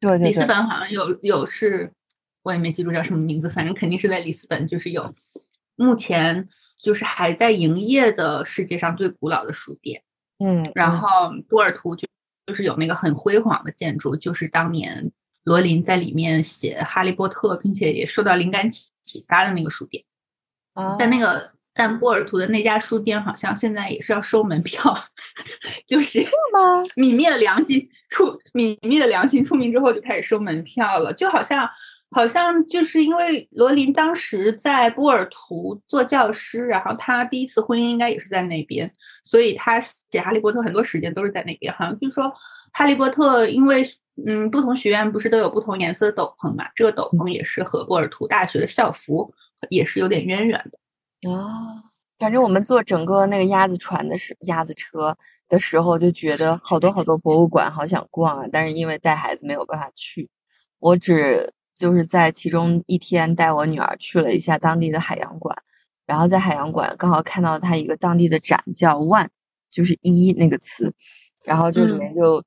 [0.00, 1.92] 对对，里斯本好像有有是，
[2.42, 5.14] 我也没记住叫什么名字，反正肯定是在里斯本，就是有
[5.76, 10.02] 目前就是还在营业的世界上最古老的书店。
[10.38, 11.08] 嗯，然后
[11.48, 12.06] 波尔图就
[12.46, 15.10] 就是有那个很辉煌的建筑，就是当年
[15.44, 20.04] 罗琳在里面写《哈利波特》，并且也受到灵感启启发的那个书店。
[20.74, 21.52] 啊，在那个。
[21.78, 24.92] 但波尔图的那家书店好像现在也是要收门票，
[25.86, 26.20] 就是
[26.52, 26.82] 吗？
[26.96, 31.70] 泯灭了良心，出泯灭了良心出名之后就开始收门票了，就好像
[32.10, 41.72] 好像就是因为罗琳当时在波尔图做教师，然后他第一次婚姻应该也是在那边，所以他写哈利波特很多时间都是在那边。
[41.72, 42.34] 好像据说
[42.72, 43.84] 哈利波特因为
[44.26, 49.32] 嗯不同学院不是都有不同颜色的斗篷嘛，这个斗篷也是和波尔图大学的校服
[49.70, 50.78] 也是有点渊源的。
[51.26, 51.82] 啊，
[52.18, 55.16] 反正我们坐整个那个鸭子船的时鸭子车
[55.48, 58.46] 的时候，就觉得好多好多博物馆，好想逛啊！
[58.52, 60.30] 但是因为带孩子没有办法去，
[60.78, 65.56] 我只就是在其中一天带我女儿去了一下当地的海洋馆，
[66.06, 69.26] 然后在海洋馆刚好看到它一个当地的展叫 “one”，
[69.72, 70.94] 就是一那个词，
[71.44, 72.40] 然后这里面就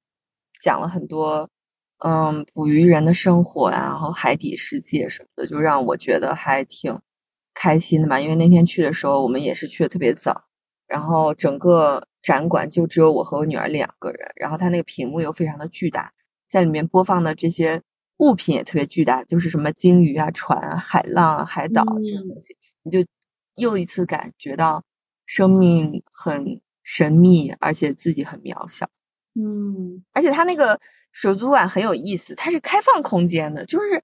[0.63, 1.49] 讲了很多
[2.05, 6.97] 嗯捕鱼人的生活呀，然后海底世界什么的，就让我觉得还挺。
[7.53, 10.45] 开心的嘛，因为那天去的时候，我们也是去的特别早，
[10.87, 16.11] 然后整个展馆就只有我和我女儿两个人，然后它那个屏幕又非常的巨大，
[16.47, 17.81] 在里面播放的这些
[18.17, 23.05] 物品也特别巨大，就是什么鲸鱼啊、船啊、海浪啊、海岛这些东西，你就
[23.55, 24.83] 又一次感觉到
[25.25, 28.87] 生命很神秘，而且自己很渺小。
[29.35, 30.79] 嗯，而且它那个
[31.11, 34.01] 水族馆很有意思，它是开放空间的，就是。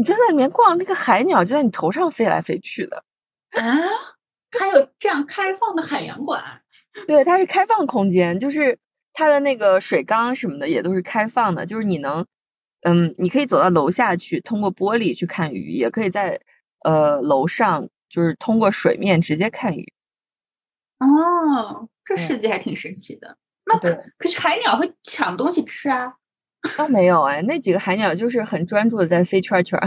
[0.00, 3.04] 你就在里面逛，那个海鸟就在你头上飞来飞去的
[3.50, 3.60] 啊！
[4.58, 6.42] 还有这样开放的海洋馆？
[7.06, 8.78] 对，它是开放空间，就是
[9.12, 12.24] 它的那个水缸什么的也都是开放的，就是你能，
[12.80, 16.40] 嗯，你可以走到楼下去，通过玻璃去看鱼，也可以在
[16.84, 19.92] 呃楼上，就是通过水面直接看鱼。
[21.00, 23.36] 哦，这设计还挺神奇的。
[23.66, 23.78] 那
[24.16, 26.14] 可是海鸟会抢东西吃啊。
[26.76, 29.78] 倒没有哎，那几个海鸟就是很专注的在飞圈圈，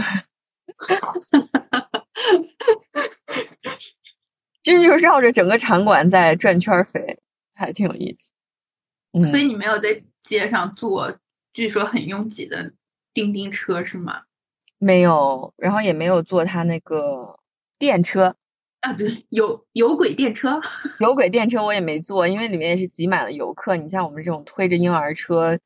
[4.62, 7.18] 这就绕着整个场馆在转圈飞，
[7.54, 8.32] 还挺有意思。
[9.30, 11.16] 所以你没有在街上坐，
[11.52, 12.72] 据说很拥挤的
[13.12, 14.22] 叮叮车是吗？
[14.78, 17.38] 没有，然后也没有坐他那个
[17.78, 18.34] 电车
[18.80, 20.60] 啊，对，有有轨电车，
[20.98, 23.76] 有轨电车我也没坐，因为里面也是挤满了游客。
[23.76, 25.56] 你像我们这种推着婴儿车。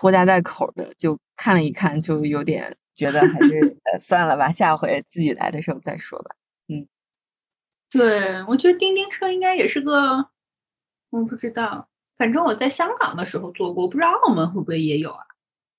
[0.00, 6.36] 拖家带口的，就看了一看，就有点觉得还是呃算了吧，下回自己来的时候再说吧。
[6.68, 6.86] 嗯，
[7.90, 10.28] 对，我觉得叮叮车应该也是个，
[11.10, 15.18] 我不知道，反正我在香港的时候坐过，我不知道澳门会不会也有啊？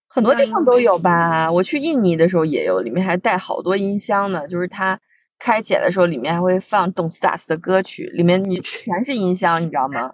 [0.09, 1.49] 很多地方都有吧？
[1.49, 4.99] 我去印尼的时候也有，里面还带好多音箱呢，就是它
[5.37, 10.11] 开起来的时候，里面还会放动斯打斯的歌曲，里面你 全是音箱，你知道吗？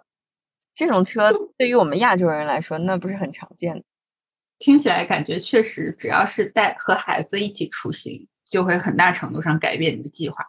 [0.75, 3.83] 这种车对于我们亚洲人来说，那不是很常见的。
[4.57, 10.45] 听起来感觉确实，只要是带和孩子一起出行，就会很大程度上改变你的计划。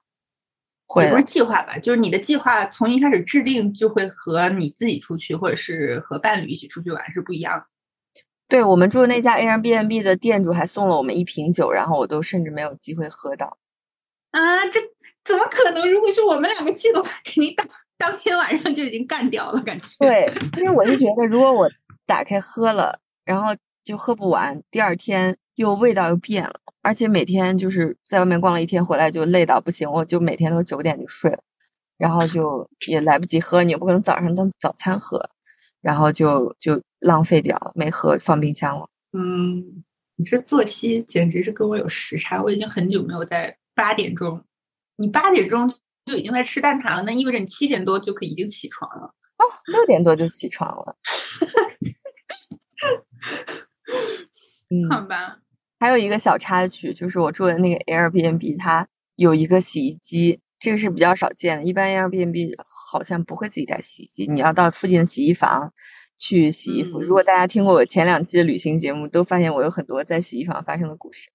[0.89, 1.77] 会不是计划吧？
[1.79, 7.67] 就是你的计划从一开始制定，就会和你自己出去，或者是和伴侣一起出去玩是不一样的。
[8.47, 13.59] 对我们住的那家 Airbnb 的店主还送了我们一瓶酒，然后我都甚至没有机会喝到。
[14.31, 14.81] 啊，这
[15.25, 15.91] 怎么可能？
[15.91, 17.67] 如果是我们两个去的话，肯定当
[17.99, 19.87] 当天晚上就已经干掉了，感觉。
[19.99, 21.69] 对，因为我就觉得，如果我
[22.07, 23.53] 打开喝了，然后。
[23.87, 31.39] 就喝不完，第二天又味道又变了，而且每天就是在外面逛了一天，回来就累到不行，我就每天都九点就睡了，
[31.97, 35.31] 然后就也来不及喝，你也不可能早上当早餐喝，
[35.81, 38.89] 然后就就浪费掉了，没喝放冰箱了。
[39.13, 39.85] 嗯，
[40.17, 44.43] 你这作息简直是跟我有时差，我已经很久没有在八点钟，
[44.97, 45.73] 你八点钟
[46.07, 49.15] 就已经在吃蛋挞了，那意味着你七点多就可以已经起床了。
[49.39, 50.97] 哦，六点多就起床了。
[54.71, 55.39] 嗯，好吧。
[55.79, 58.87] 还有一个小插曲，就是我住的那个 Airbnb，它
[59.17, 61.65] 有一个洗衣机，这个是比较少见的。
[61.65, 65.73] 一般 Airbnb 好像不会自己带洗衣机，你要到附近的洗衣房
[66.19, 67.01] 去洗衣服。
[67.01, 71.29] 如果大家听过我前两期的旅行节目，都发现我有很多在洗衣房发生的故事。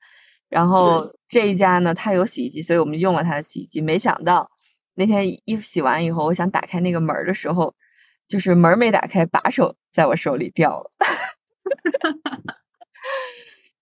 [0.50, 3.80] 然后这一家呢，它有洗衣机，所以我们用了它的洗衣机。
[3.80, 4.50] 没想到
[4.96, 7.74] 那天衣服洗完以后，我想打开那个门的时候，
[8.28, 10.90] 就是门没打开，把手在我手里掉了。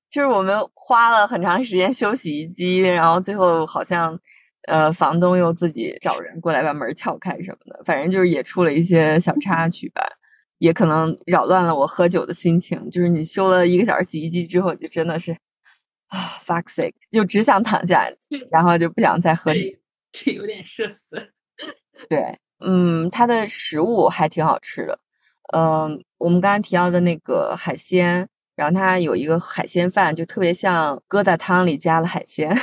[0.09, 4.19] 就是我们花了很长时间修洗衣机，然后最后好像，
[4.67, 10.01] 呃，房东又自己找人过来把门撬开什么的，反正就是也出了一些小插曲吧，
[10.57, 12.89] 也可能扰乱了我喝酒的心情。
[12.89, 15.32] 就是你修了一个小时洗衣机之后，就真的是
[16.07, 18.09] 啊，fuck sick，就只想躺下，
[18.49, 19.61] 然后就不想再喝酒，
[20.11, 21.05] 这有点社死。
[22.09, 24.99] 对，嗯，它的食物还挺好吃的，
[25.53, 28.27] 嗯，我们刚才提到的那个海鲜。
[28.60, 32.53] 然后它有一个海鲜饭，就特别像疙瘩汤里加了海鲜，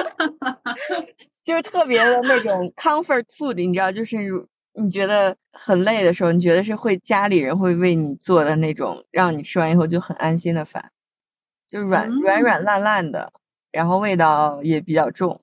[1.42, 4.18] 就是特别的那种 comfort food，你知道，就是
[4.74, 10.92] 你觉得很累的时候，你觉得是会家里人会为你做的那种，让你吃完以后就很安心的饭，
[11.66, 13.32] 就软软软烂烂的，
[13.72, 15.40] 然后味道也比较重。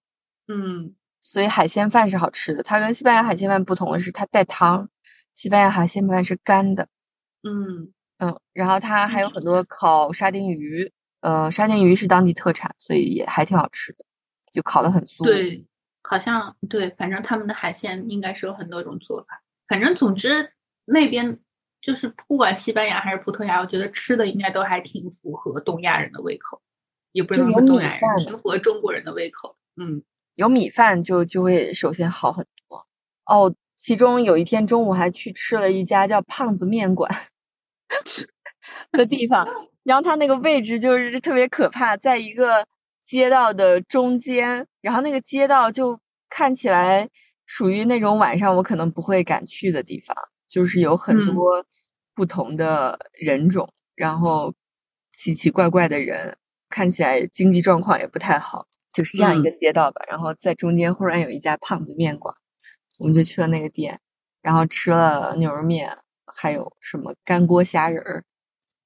[0.47, 2.62] 嗯，所以海鲜饭是好吃的。
[2.62, 4.88] 它跟西班牙海鲜饭不同的是，它带汤。
[5.34, 6.88] 西班牙海鲜饭是干的。
[7.41, 7.91] 嗯
[8.24, 10.91] 嗯，然后它还有很多烤沙丁鱼，
[11.22, 14.05] 呃，沙丁鱼是当地特产，所以也还挺好吃的，
[14.51, 15.24] 就烤的很酥。
[15.24, 15.65] 对，
[16.03, 19.41] 好像对，反正他们的海鲜应该是有很多种做法。
[19.67, 20.51] 反正总之
[20.86, 21.39] 那边
[21.82, 26.61] 就是不管西班牙还是葡萄牙，我觉得吃的应该都还挺符合东亚人的胃口，
[27.13, 29.57] 也不是说东亚人，挺符合中国人的胃口。
[29.78, 30.03] 嗯，
[30.36, 32.86] 有米饭就就会首先好很多。
[33.26, 37.09] 哦，其中有一天中午还去吃了一家叫胖子面馆。
[38.92, 39.48] 的地方，
[39.84, 42.66] 然后它那个位置就是特别可怕，在一个
[43.02, 47.10] 街道的中间，然后那个街道就看起来
[47.46, 50.16] 属于那种晚上我可能不会敢去的地方，
[50.48, 51.66] 就是有很多
[52.14, 54.54] 不同的人种，然后
[55.12, 56.38] 奇奇怪怪的人，
[56.70, 60.02] 看起来经济状况也不太好，就是这样一个街道吧。
[60.08, 62.34] 然后在中间忽然有一家胖子面馆，
[63.00, 64.00] 我们就去了那个店，
[64.42, 65.98] 然后吃了牛肉面。
[66.36, 68.23] 还有什么干锅虾仁儿，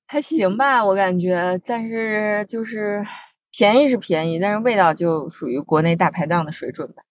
[0.07, 1.59] 还行吧，我感觉。
[1.65, 3.05] 但是就是
[3.51, 7.03] 便宜是便宜，但是味道就属于国内大排档的水准吧。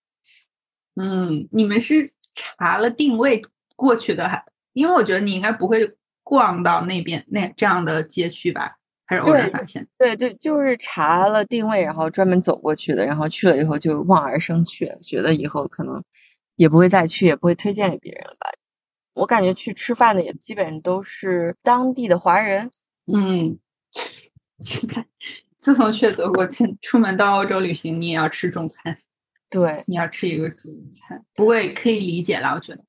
[0.97, 3.43] 嗯，你们是查了定位
[3.77, 8.77] 过去的，还因为我觉得你应该不会逛到那边那这样的街区吧？
[9.07, 9.87] 还是偶然发现？
[9.99, 16.03] 对对，就是查了定位，然后专门走过去的，然后去了以后就望而生去，觉得以后可能
[16.57, 18.49] 也不会再去，也不会推荐给别人了吧。
[19.15, 22.69] 我感觉去吃饭的也基本都是当地的华人。
[23.07, 23.59] 嗯，
[24.61, 25.07] 现在
[25.61, 28.97] 自从去德国，去出门到欧洲旅行，你也要吃中餐。
[29.49, 32.55] 对，你要吃一个中餐，不过也可以理解啦。
[32.55, 32.85] 我觉得，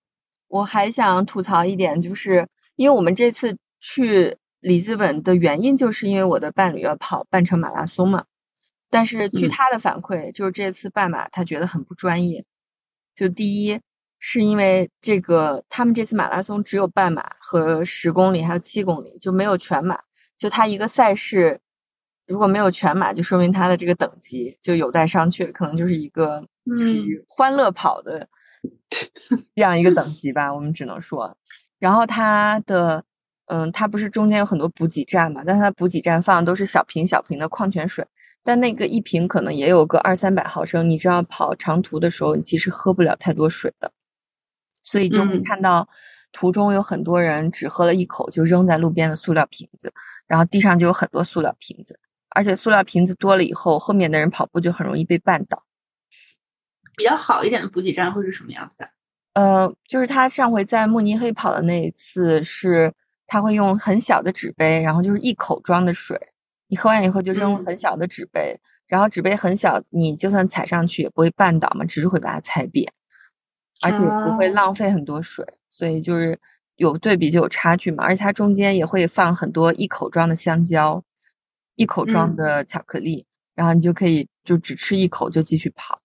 [0.48, 8.26] 我还想吐槽一点，就是因为我们这次去里斯本的原因，就是因为我的伴侣要跑半程马拉松嘛。
[8.90, 12.44] 但是据他的反馈，就是这次半马他觉得很不专业。
[13.14, 13.80] 就第一。
[14.28, 20.00] 是因为这个，他们这次马拉松只有半马和十公里，还有七公里，就没有全马。
[20.36, 21.62] 就他一个赛事，
[22.26, 28.28] 如果没有全马，就说明他的这个等级就有待商榷，可能就是一个属于欢乐跑的
[29.54, 30.52] 这样一个等级吧。
[30.52, 31.38] 我们只能说，
[31.78, 33.04] 然后他的，
[33.46, 35.44] 嗯，他不是中间有很多补给站嘛？
[35.46, 38.04] 但他补给站放的都是小瓶小瓶的矿泉水。
[38.44, 43.92] 但那个一瓶可能也有个二三百毫升，你知道跑长途的时候，你其实喝不了太多水的。
[44.86, 45.86] 所以就会看到
[46.32, 49.92] 途中有很多人只喝了一口就扔在路边的塑料瓶子，
[50.28, 55.64] 然后地上就有很多塑料瓶子，而且塑料瓶子多了以后，后面的人跑步就很容易被绊倒。
[56.96, 58.90] 比较好一点的补给站会是什么样子的？
[59.34, 62.94] 呃，就是他上回在慕尼黑跑的那一次，是
[63.28, 66.18] 他会用很小的纸杯，然后就是一口装的水，
[66.68, 68.58] 你喝完以后就扔很小的纸杯，
[68.88, 72.90] 然后纸杯很小，你就算踩上去也不会绊倒嘛，只是会把它踩扁。
[73.82, 76.40] 而且不会浪费很多水，所以就是
[76.78, 78.04] 有对比就有差距嘛。
[78.04, 81.04] 而且它中间也会放很多一口装的香蕉，
[81.76, 86.02] 一口装的巧克力，然后你就可以就只吃一口就继续跑。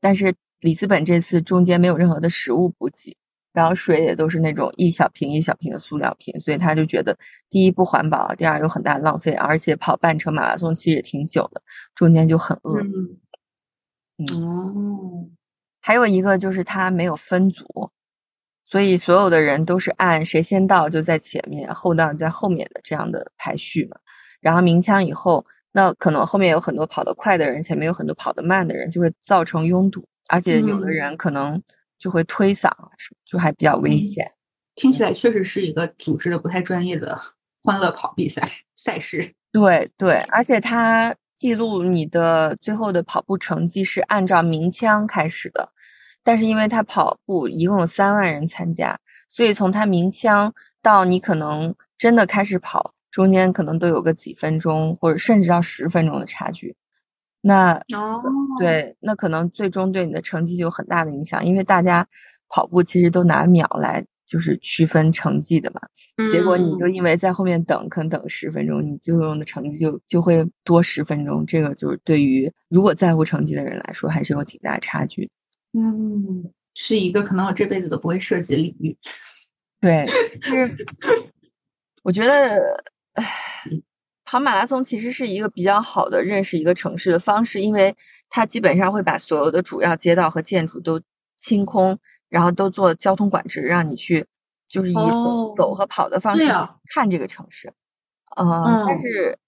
[0.00, 3.16] 但是里斯本这次中间没有任何的食物补给，
[3.52, 7.16] 然后水也都是那种一小瓶一小瓶的塑料瓶，所以他就觉得
[7.48, 11.62] 第一不环保，第二有很大浪费，而且跑半程马拉松其实也挺久的，
[11.94, 12.80] 中间就很饿。
[14.18, 15.28] 嗯，哦。
[15.86, 17.90] 还有一个就是它没有分组，
[18.64, 23.98] 所以所有的人都是按谁先到就在前面，后到在后面的这样的排序嘛。
[24.40, 31.62] 然后鸣枪以后，那可能后面有很多跑得快的人，前面有很多跑得慢的人，就会造成拥堵，而且有的人可能
[31.98, 32.72] 就会推搡，
[33.26, 34.26] 就还比较危险。
[34.76, 37.20] 听起来确实是一个组织的不太专业的
[37.62, 39.34] 欢乐跑比赛 赛事。
[39.52, 41.14] 对对，而且它。
[41.36, 45.68] 记录你的最后的跑步成绩是按照鸣枪开始的，
[46.24, 48.98] 但是因为他跑步一共有三万人参加，
[49.28, 50.52] 所以从他鸣枪
[50.82, 56.74] 到你可能真的开始跑，中间可能都有个几分钟或者甚至到十分钟的差距。
[57.42, 58.20] 那哦，
[58.58, 62.04] 对，那可能最终对你的成绩就有很大的影响，因为大家
[62.48, 64.04] 跑步其实都拿秒来。
[64.26, 65.80] 就是区分成绩的嘛，
[66.30, 71.44] 结果你就因为在后面等，可能等十分钟，你最后的成绩就就会多十分钟。
[71.44, 75.30] 这个就是对于如果在乎成绩的人来说，还是有挺大差距。
[75.76, 78.96] 嗯，是一个可能我这辈子都不会涉及的领域。
[79.80, 80.06] 对，
[80.40, 80.76] 就是
[82.02, 82.82] 我觉得，
[83.14, 83.24] 唉，
[84.24, 87.94] 跑马拉松其实是一个比较好的认识一个城市的方式，因为
[88.30, 91.00] 它基本上会把所有的主要街道和建筑都
[91.36, 91.98] 清空，
[92.28, 94.24] 然后都做交通管制，让你去
[94.68, 94.94] 就是以
[95.56, 96.46] 走和跑的方式
[96.94, 97.72] 看这个城市。
[98.36, 99.38] 呃，但是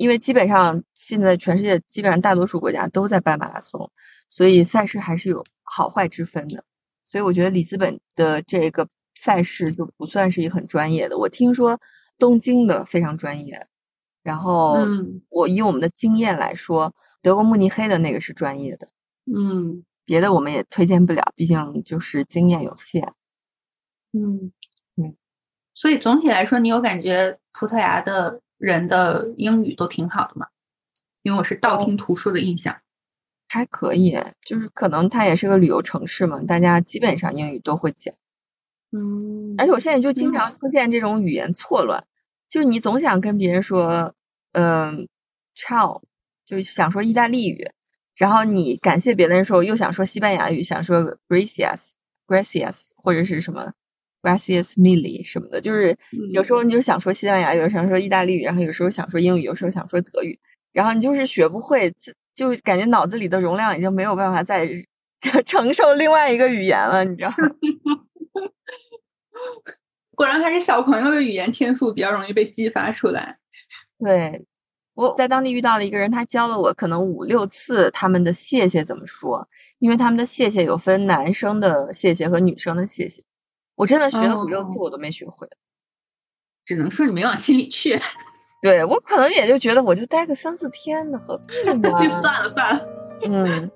[0.00, 3.88] 因为基本上现在全世界基本上大多数国家都在办马拉松，
[4.30, 6.64] 所以赛事还是有好坏之分的。
[7.04, 11.18] 所以我觉得里斯本的这个赛事就不算是一个很专业的。
[11.18, 11.78] 我听说
[12.18, 13.66] 东京的非常专业。
[14.22, 14.76] 然后，
[15.28, 18.88] 我以我们的经验来说，德国慕尼黑的那个是专业的。
[19.26, 23.02] 嗯，别的我们也推荐不了，毕竟就是经验有限。
[24.12, 24.52] 嗯
[24.96, 25.14] 嗯，
[25.74, 30.46] 所以总体来说，你有感觉葡萄牙的人的英语都挺好的嘛？
[31.22, 32.76] 因为我是道听途说的印象，
[33.48, 34.16] 还可以。
[34.44, 38.14] 就是可能它也是个旅游城市嘛，大家基本上英语都会讲。
[38.92, 42.04] 嗯，而且我现在就经常出现这种语言错乱。
[42.48, 44.14] 就你总想跟别人说，
[44.52, 45.08] 嗯
[45.56, 46.02] ，ciao，
[46.44, 47.70] 就想说意大利语，
[48.16, 53.72] 然后你感谢别人的时候又想说西班牙语，想说 gracias，gracias 或者是什么
[54.22, 55.96] gracias mille 什么的，就是
[56.32, 60.38] 有时候你就想说西班牙语，有时候说意大利语，然后有时候想说英语，有时候想说德语，
[60.72, 61.92] 然后你就是学不会，
[62.34, 64.68] 就感觉脑子里的容量已经没有办法再
[65.44, 67.36] 承受另外一个语言了，你知道吗？
[70.14, 73.38] 果然还是小朋友的语言天赋比较容易被激发出来。
[73.98, 74.44] 对，
[74.94, 79.48] 我在当地遇到了一个人，他教了我可能五六次他们的谢谢怎么说，
[79.78, 83.22] 因为他们的谢谢有分男生的谢谢和女生的谢谢。
[83.80, 85.48] 我真的学了五六次，我都没学会。
[86.66, 87.98] 只能说你没往心里去。
[88.60, 91.90] 对我可能也就觉得，我就待个三四天呢，何必呢？
[92.20, 92.86] 算了算了。
[93.26, 93.70] 嗯，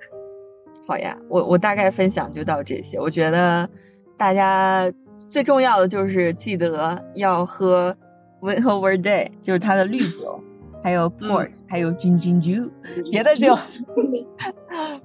[0.86, 3.00] 好呀，我我大概分享就到这些。
[3.00, 3.68] 我觉得
[4.16, 4.92] 大家。
[5.30, 7.96] 最重要的就是记得要喝
[8.40, 10.38] Win Over Day，就是它的 绿酒，
[10.82, 12.70] 还有 Port，还有 Gin Gin Ju，
[13.11, 13.57] 别的就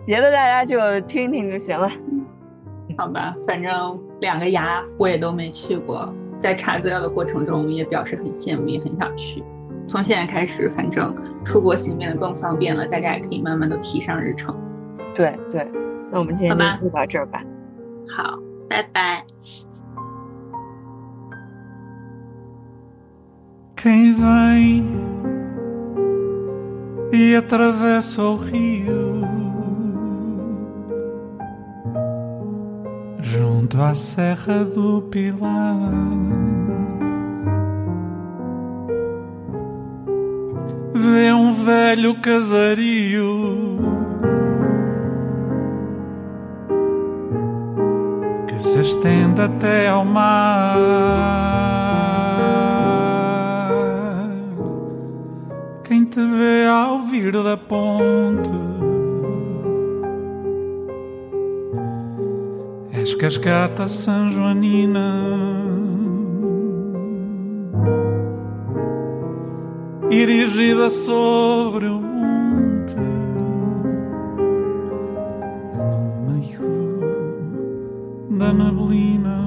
[0.06, 1.90] 别的大家就听听就行了。
[2.98, 9.44] 好吧，反正两个牙我也都没去过，在查资料的过程中我们也表示很羡慕，也很想去。
[9.88, 14.56] 从现在开始，反正出国行变得更方便了，大家也可以慢慢的提上日程。
[15.16, 15.68] 对对，
[16.12, 17.44] 那我们今天就录到这儿吧。
[18.08, 18.38] 好，
[18.70, 19.24] 拜拜。
[23.76, 24.84] Quem vem
[27.14, 28.99] e atravessa o rio
[33.22, 35.92] junto à Serra do Pilar.
[40.94, 43.80] Vê um velho casario
[48.48, 50.78] que se estende até ao mar.
[56.10, 58.69] te vê ao vir da ponte.
[63.02, 65.14] És cascata São Joanina.
[70.12, 72.96] Erigida sobre o monte,
[75.78, 76.70] no meio
[78.38, 79.40] da neblina.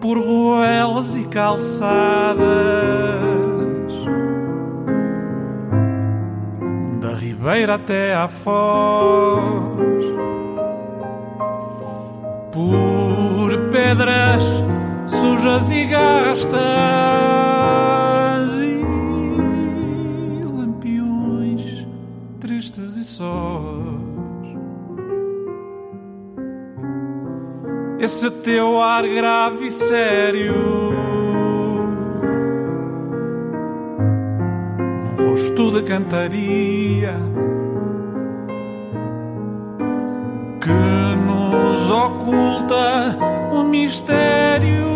[0.00, 3.17] por ruelas e calçadas
[7.48, 10.04] ribeira até à foz,
[12.52, 14.42] por pedras
[15.06, 16.58] sujas e gastas
[18.60, 21.86] e lampiões
[22.38, 23.88] tristes e sós.
[28.00, 31.17] esse teu ar grave e sério.
[35.38, 37.14] Rosto de cantaria
[40.60, 43.16] que nos oculta
[43.52, 44.88] o mistério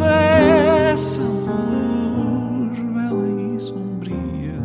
[0.00, 4.60] dessa luz bela e sombria.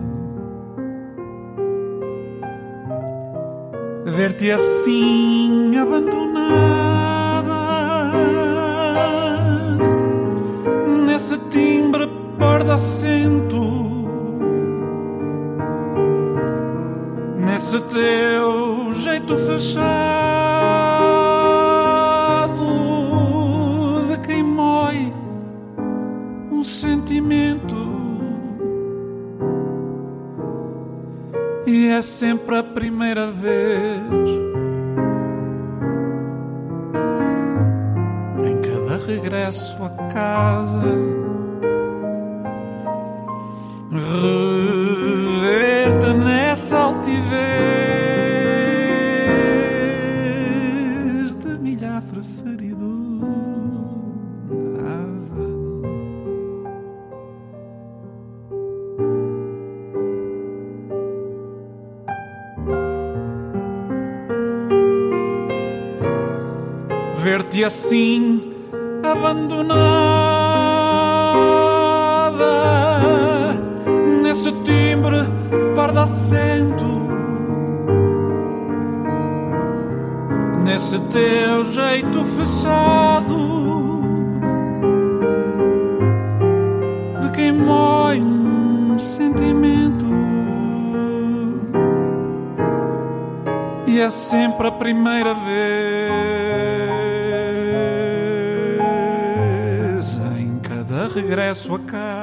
[4.06, 6.36] Ver-te assim abandonada
[11.06, 12.05] nesse timbre
[12.72, 13.62] acento
[17.38, 19.86] nesse teu jeito fechado
[24.10, 25.14] de quem mói
[26.52, 27.76] um sentimento
[31.68, 34.46] e é sempre a primeira vez
[39.06, 41.25] regresso a casa
[45.42, 47.36] rever-te nessa altivez
[51.36, 52.96] da milha preferido
[67.24, 68.54] Ver-te assim
[69.04, 69.85] abandonado.
[82.36, 83.38] Fechado.
[87.22, 90.06] De quem mói um sentimento.
[93.88, 95.46] E é sempre a primeira vez
[100.38, 102.15] em cada regresso a casa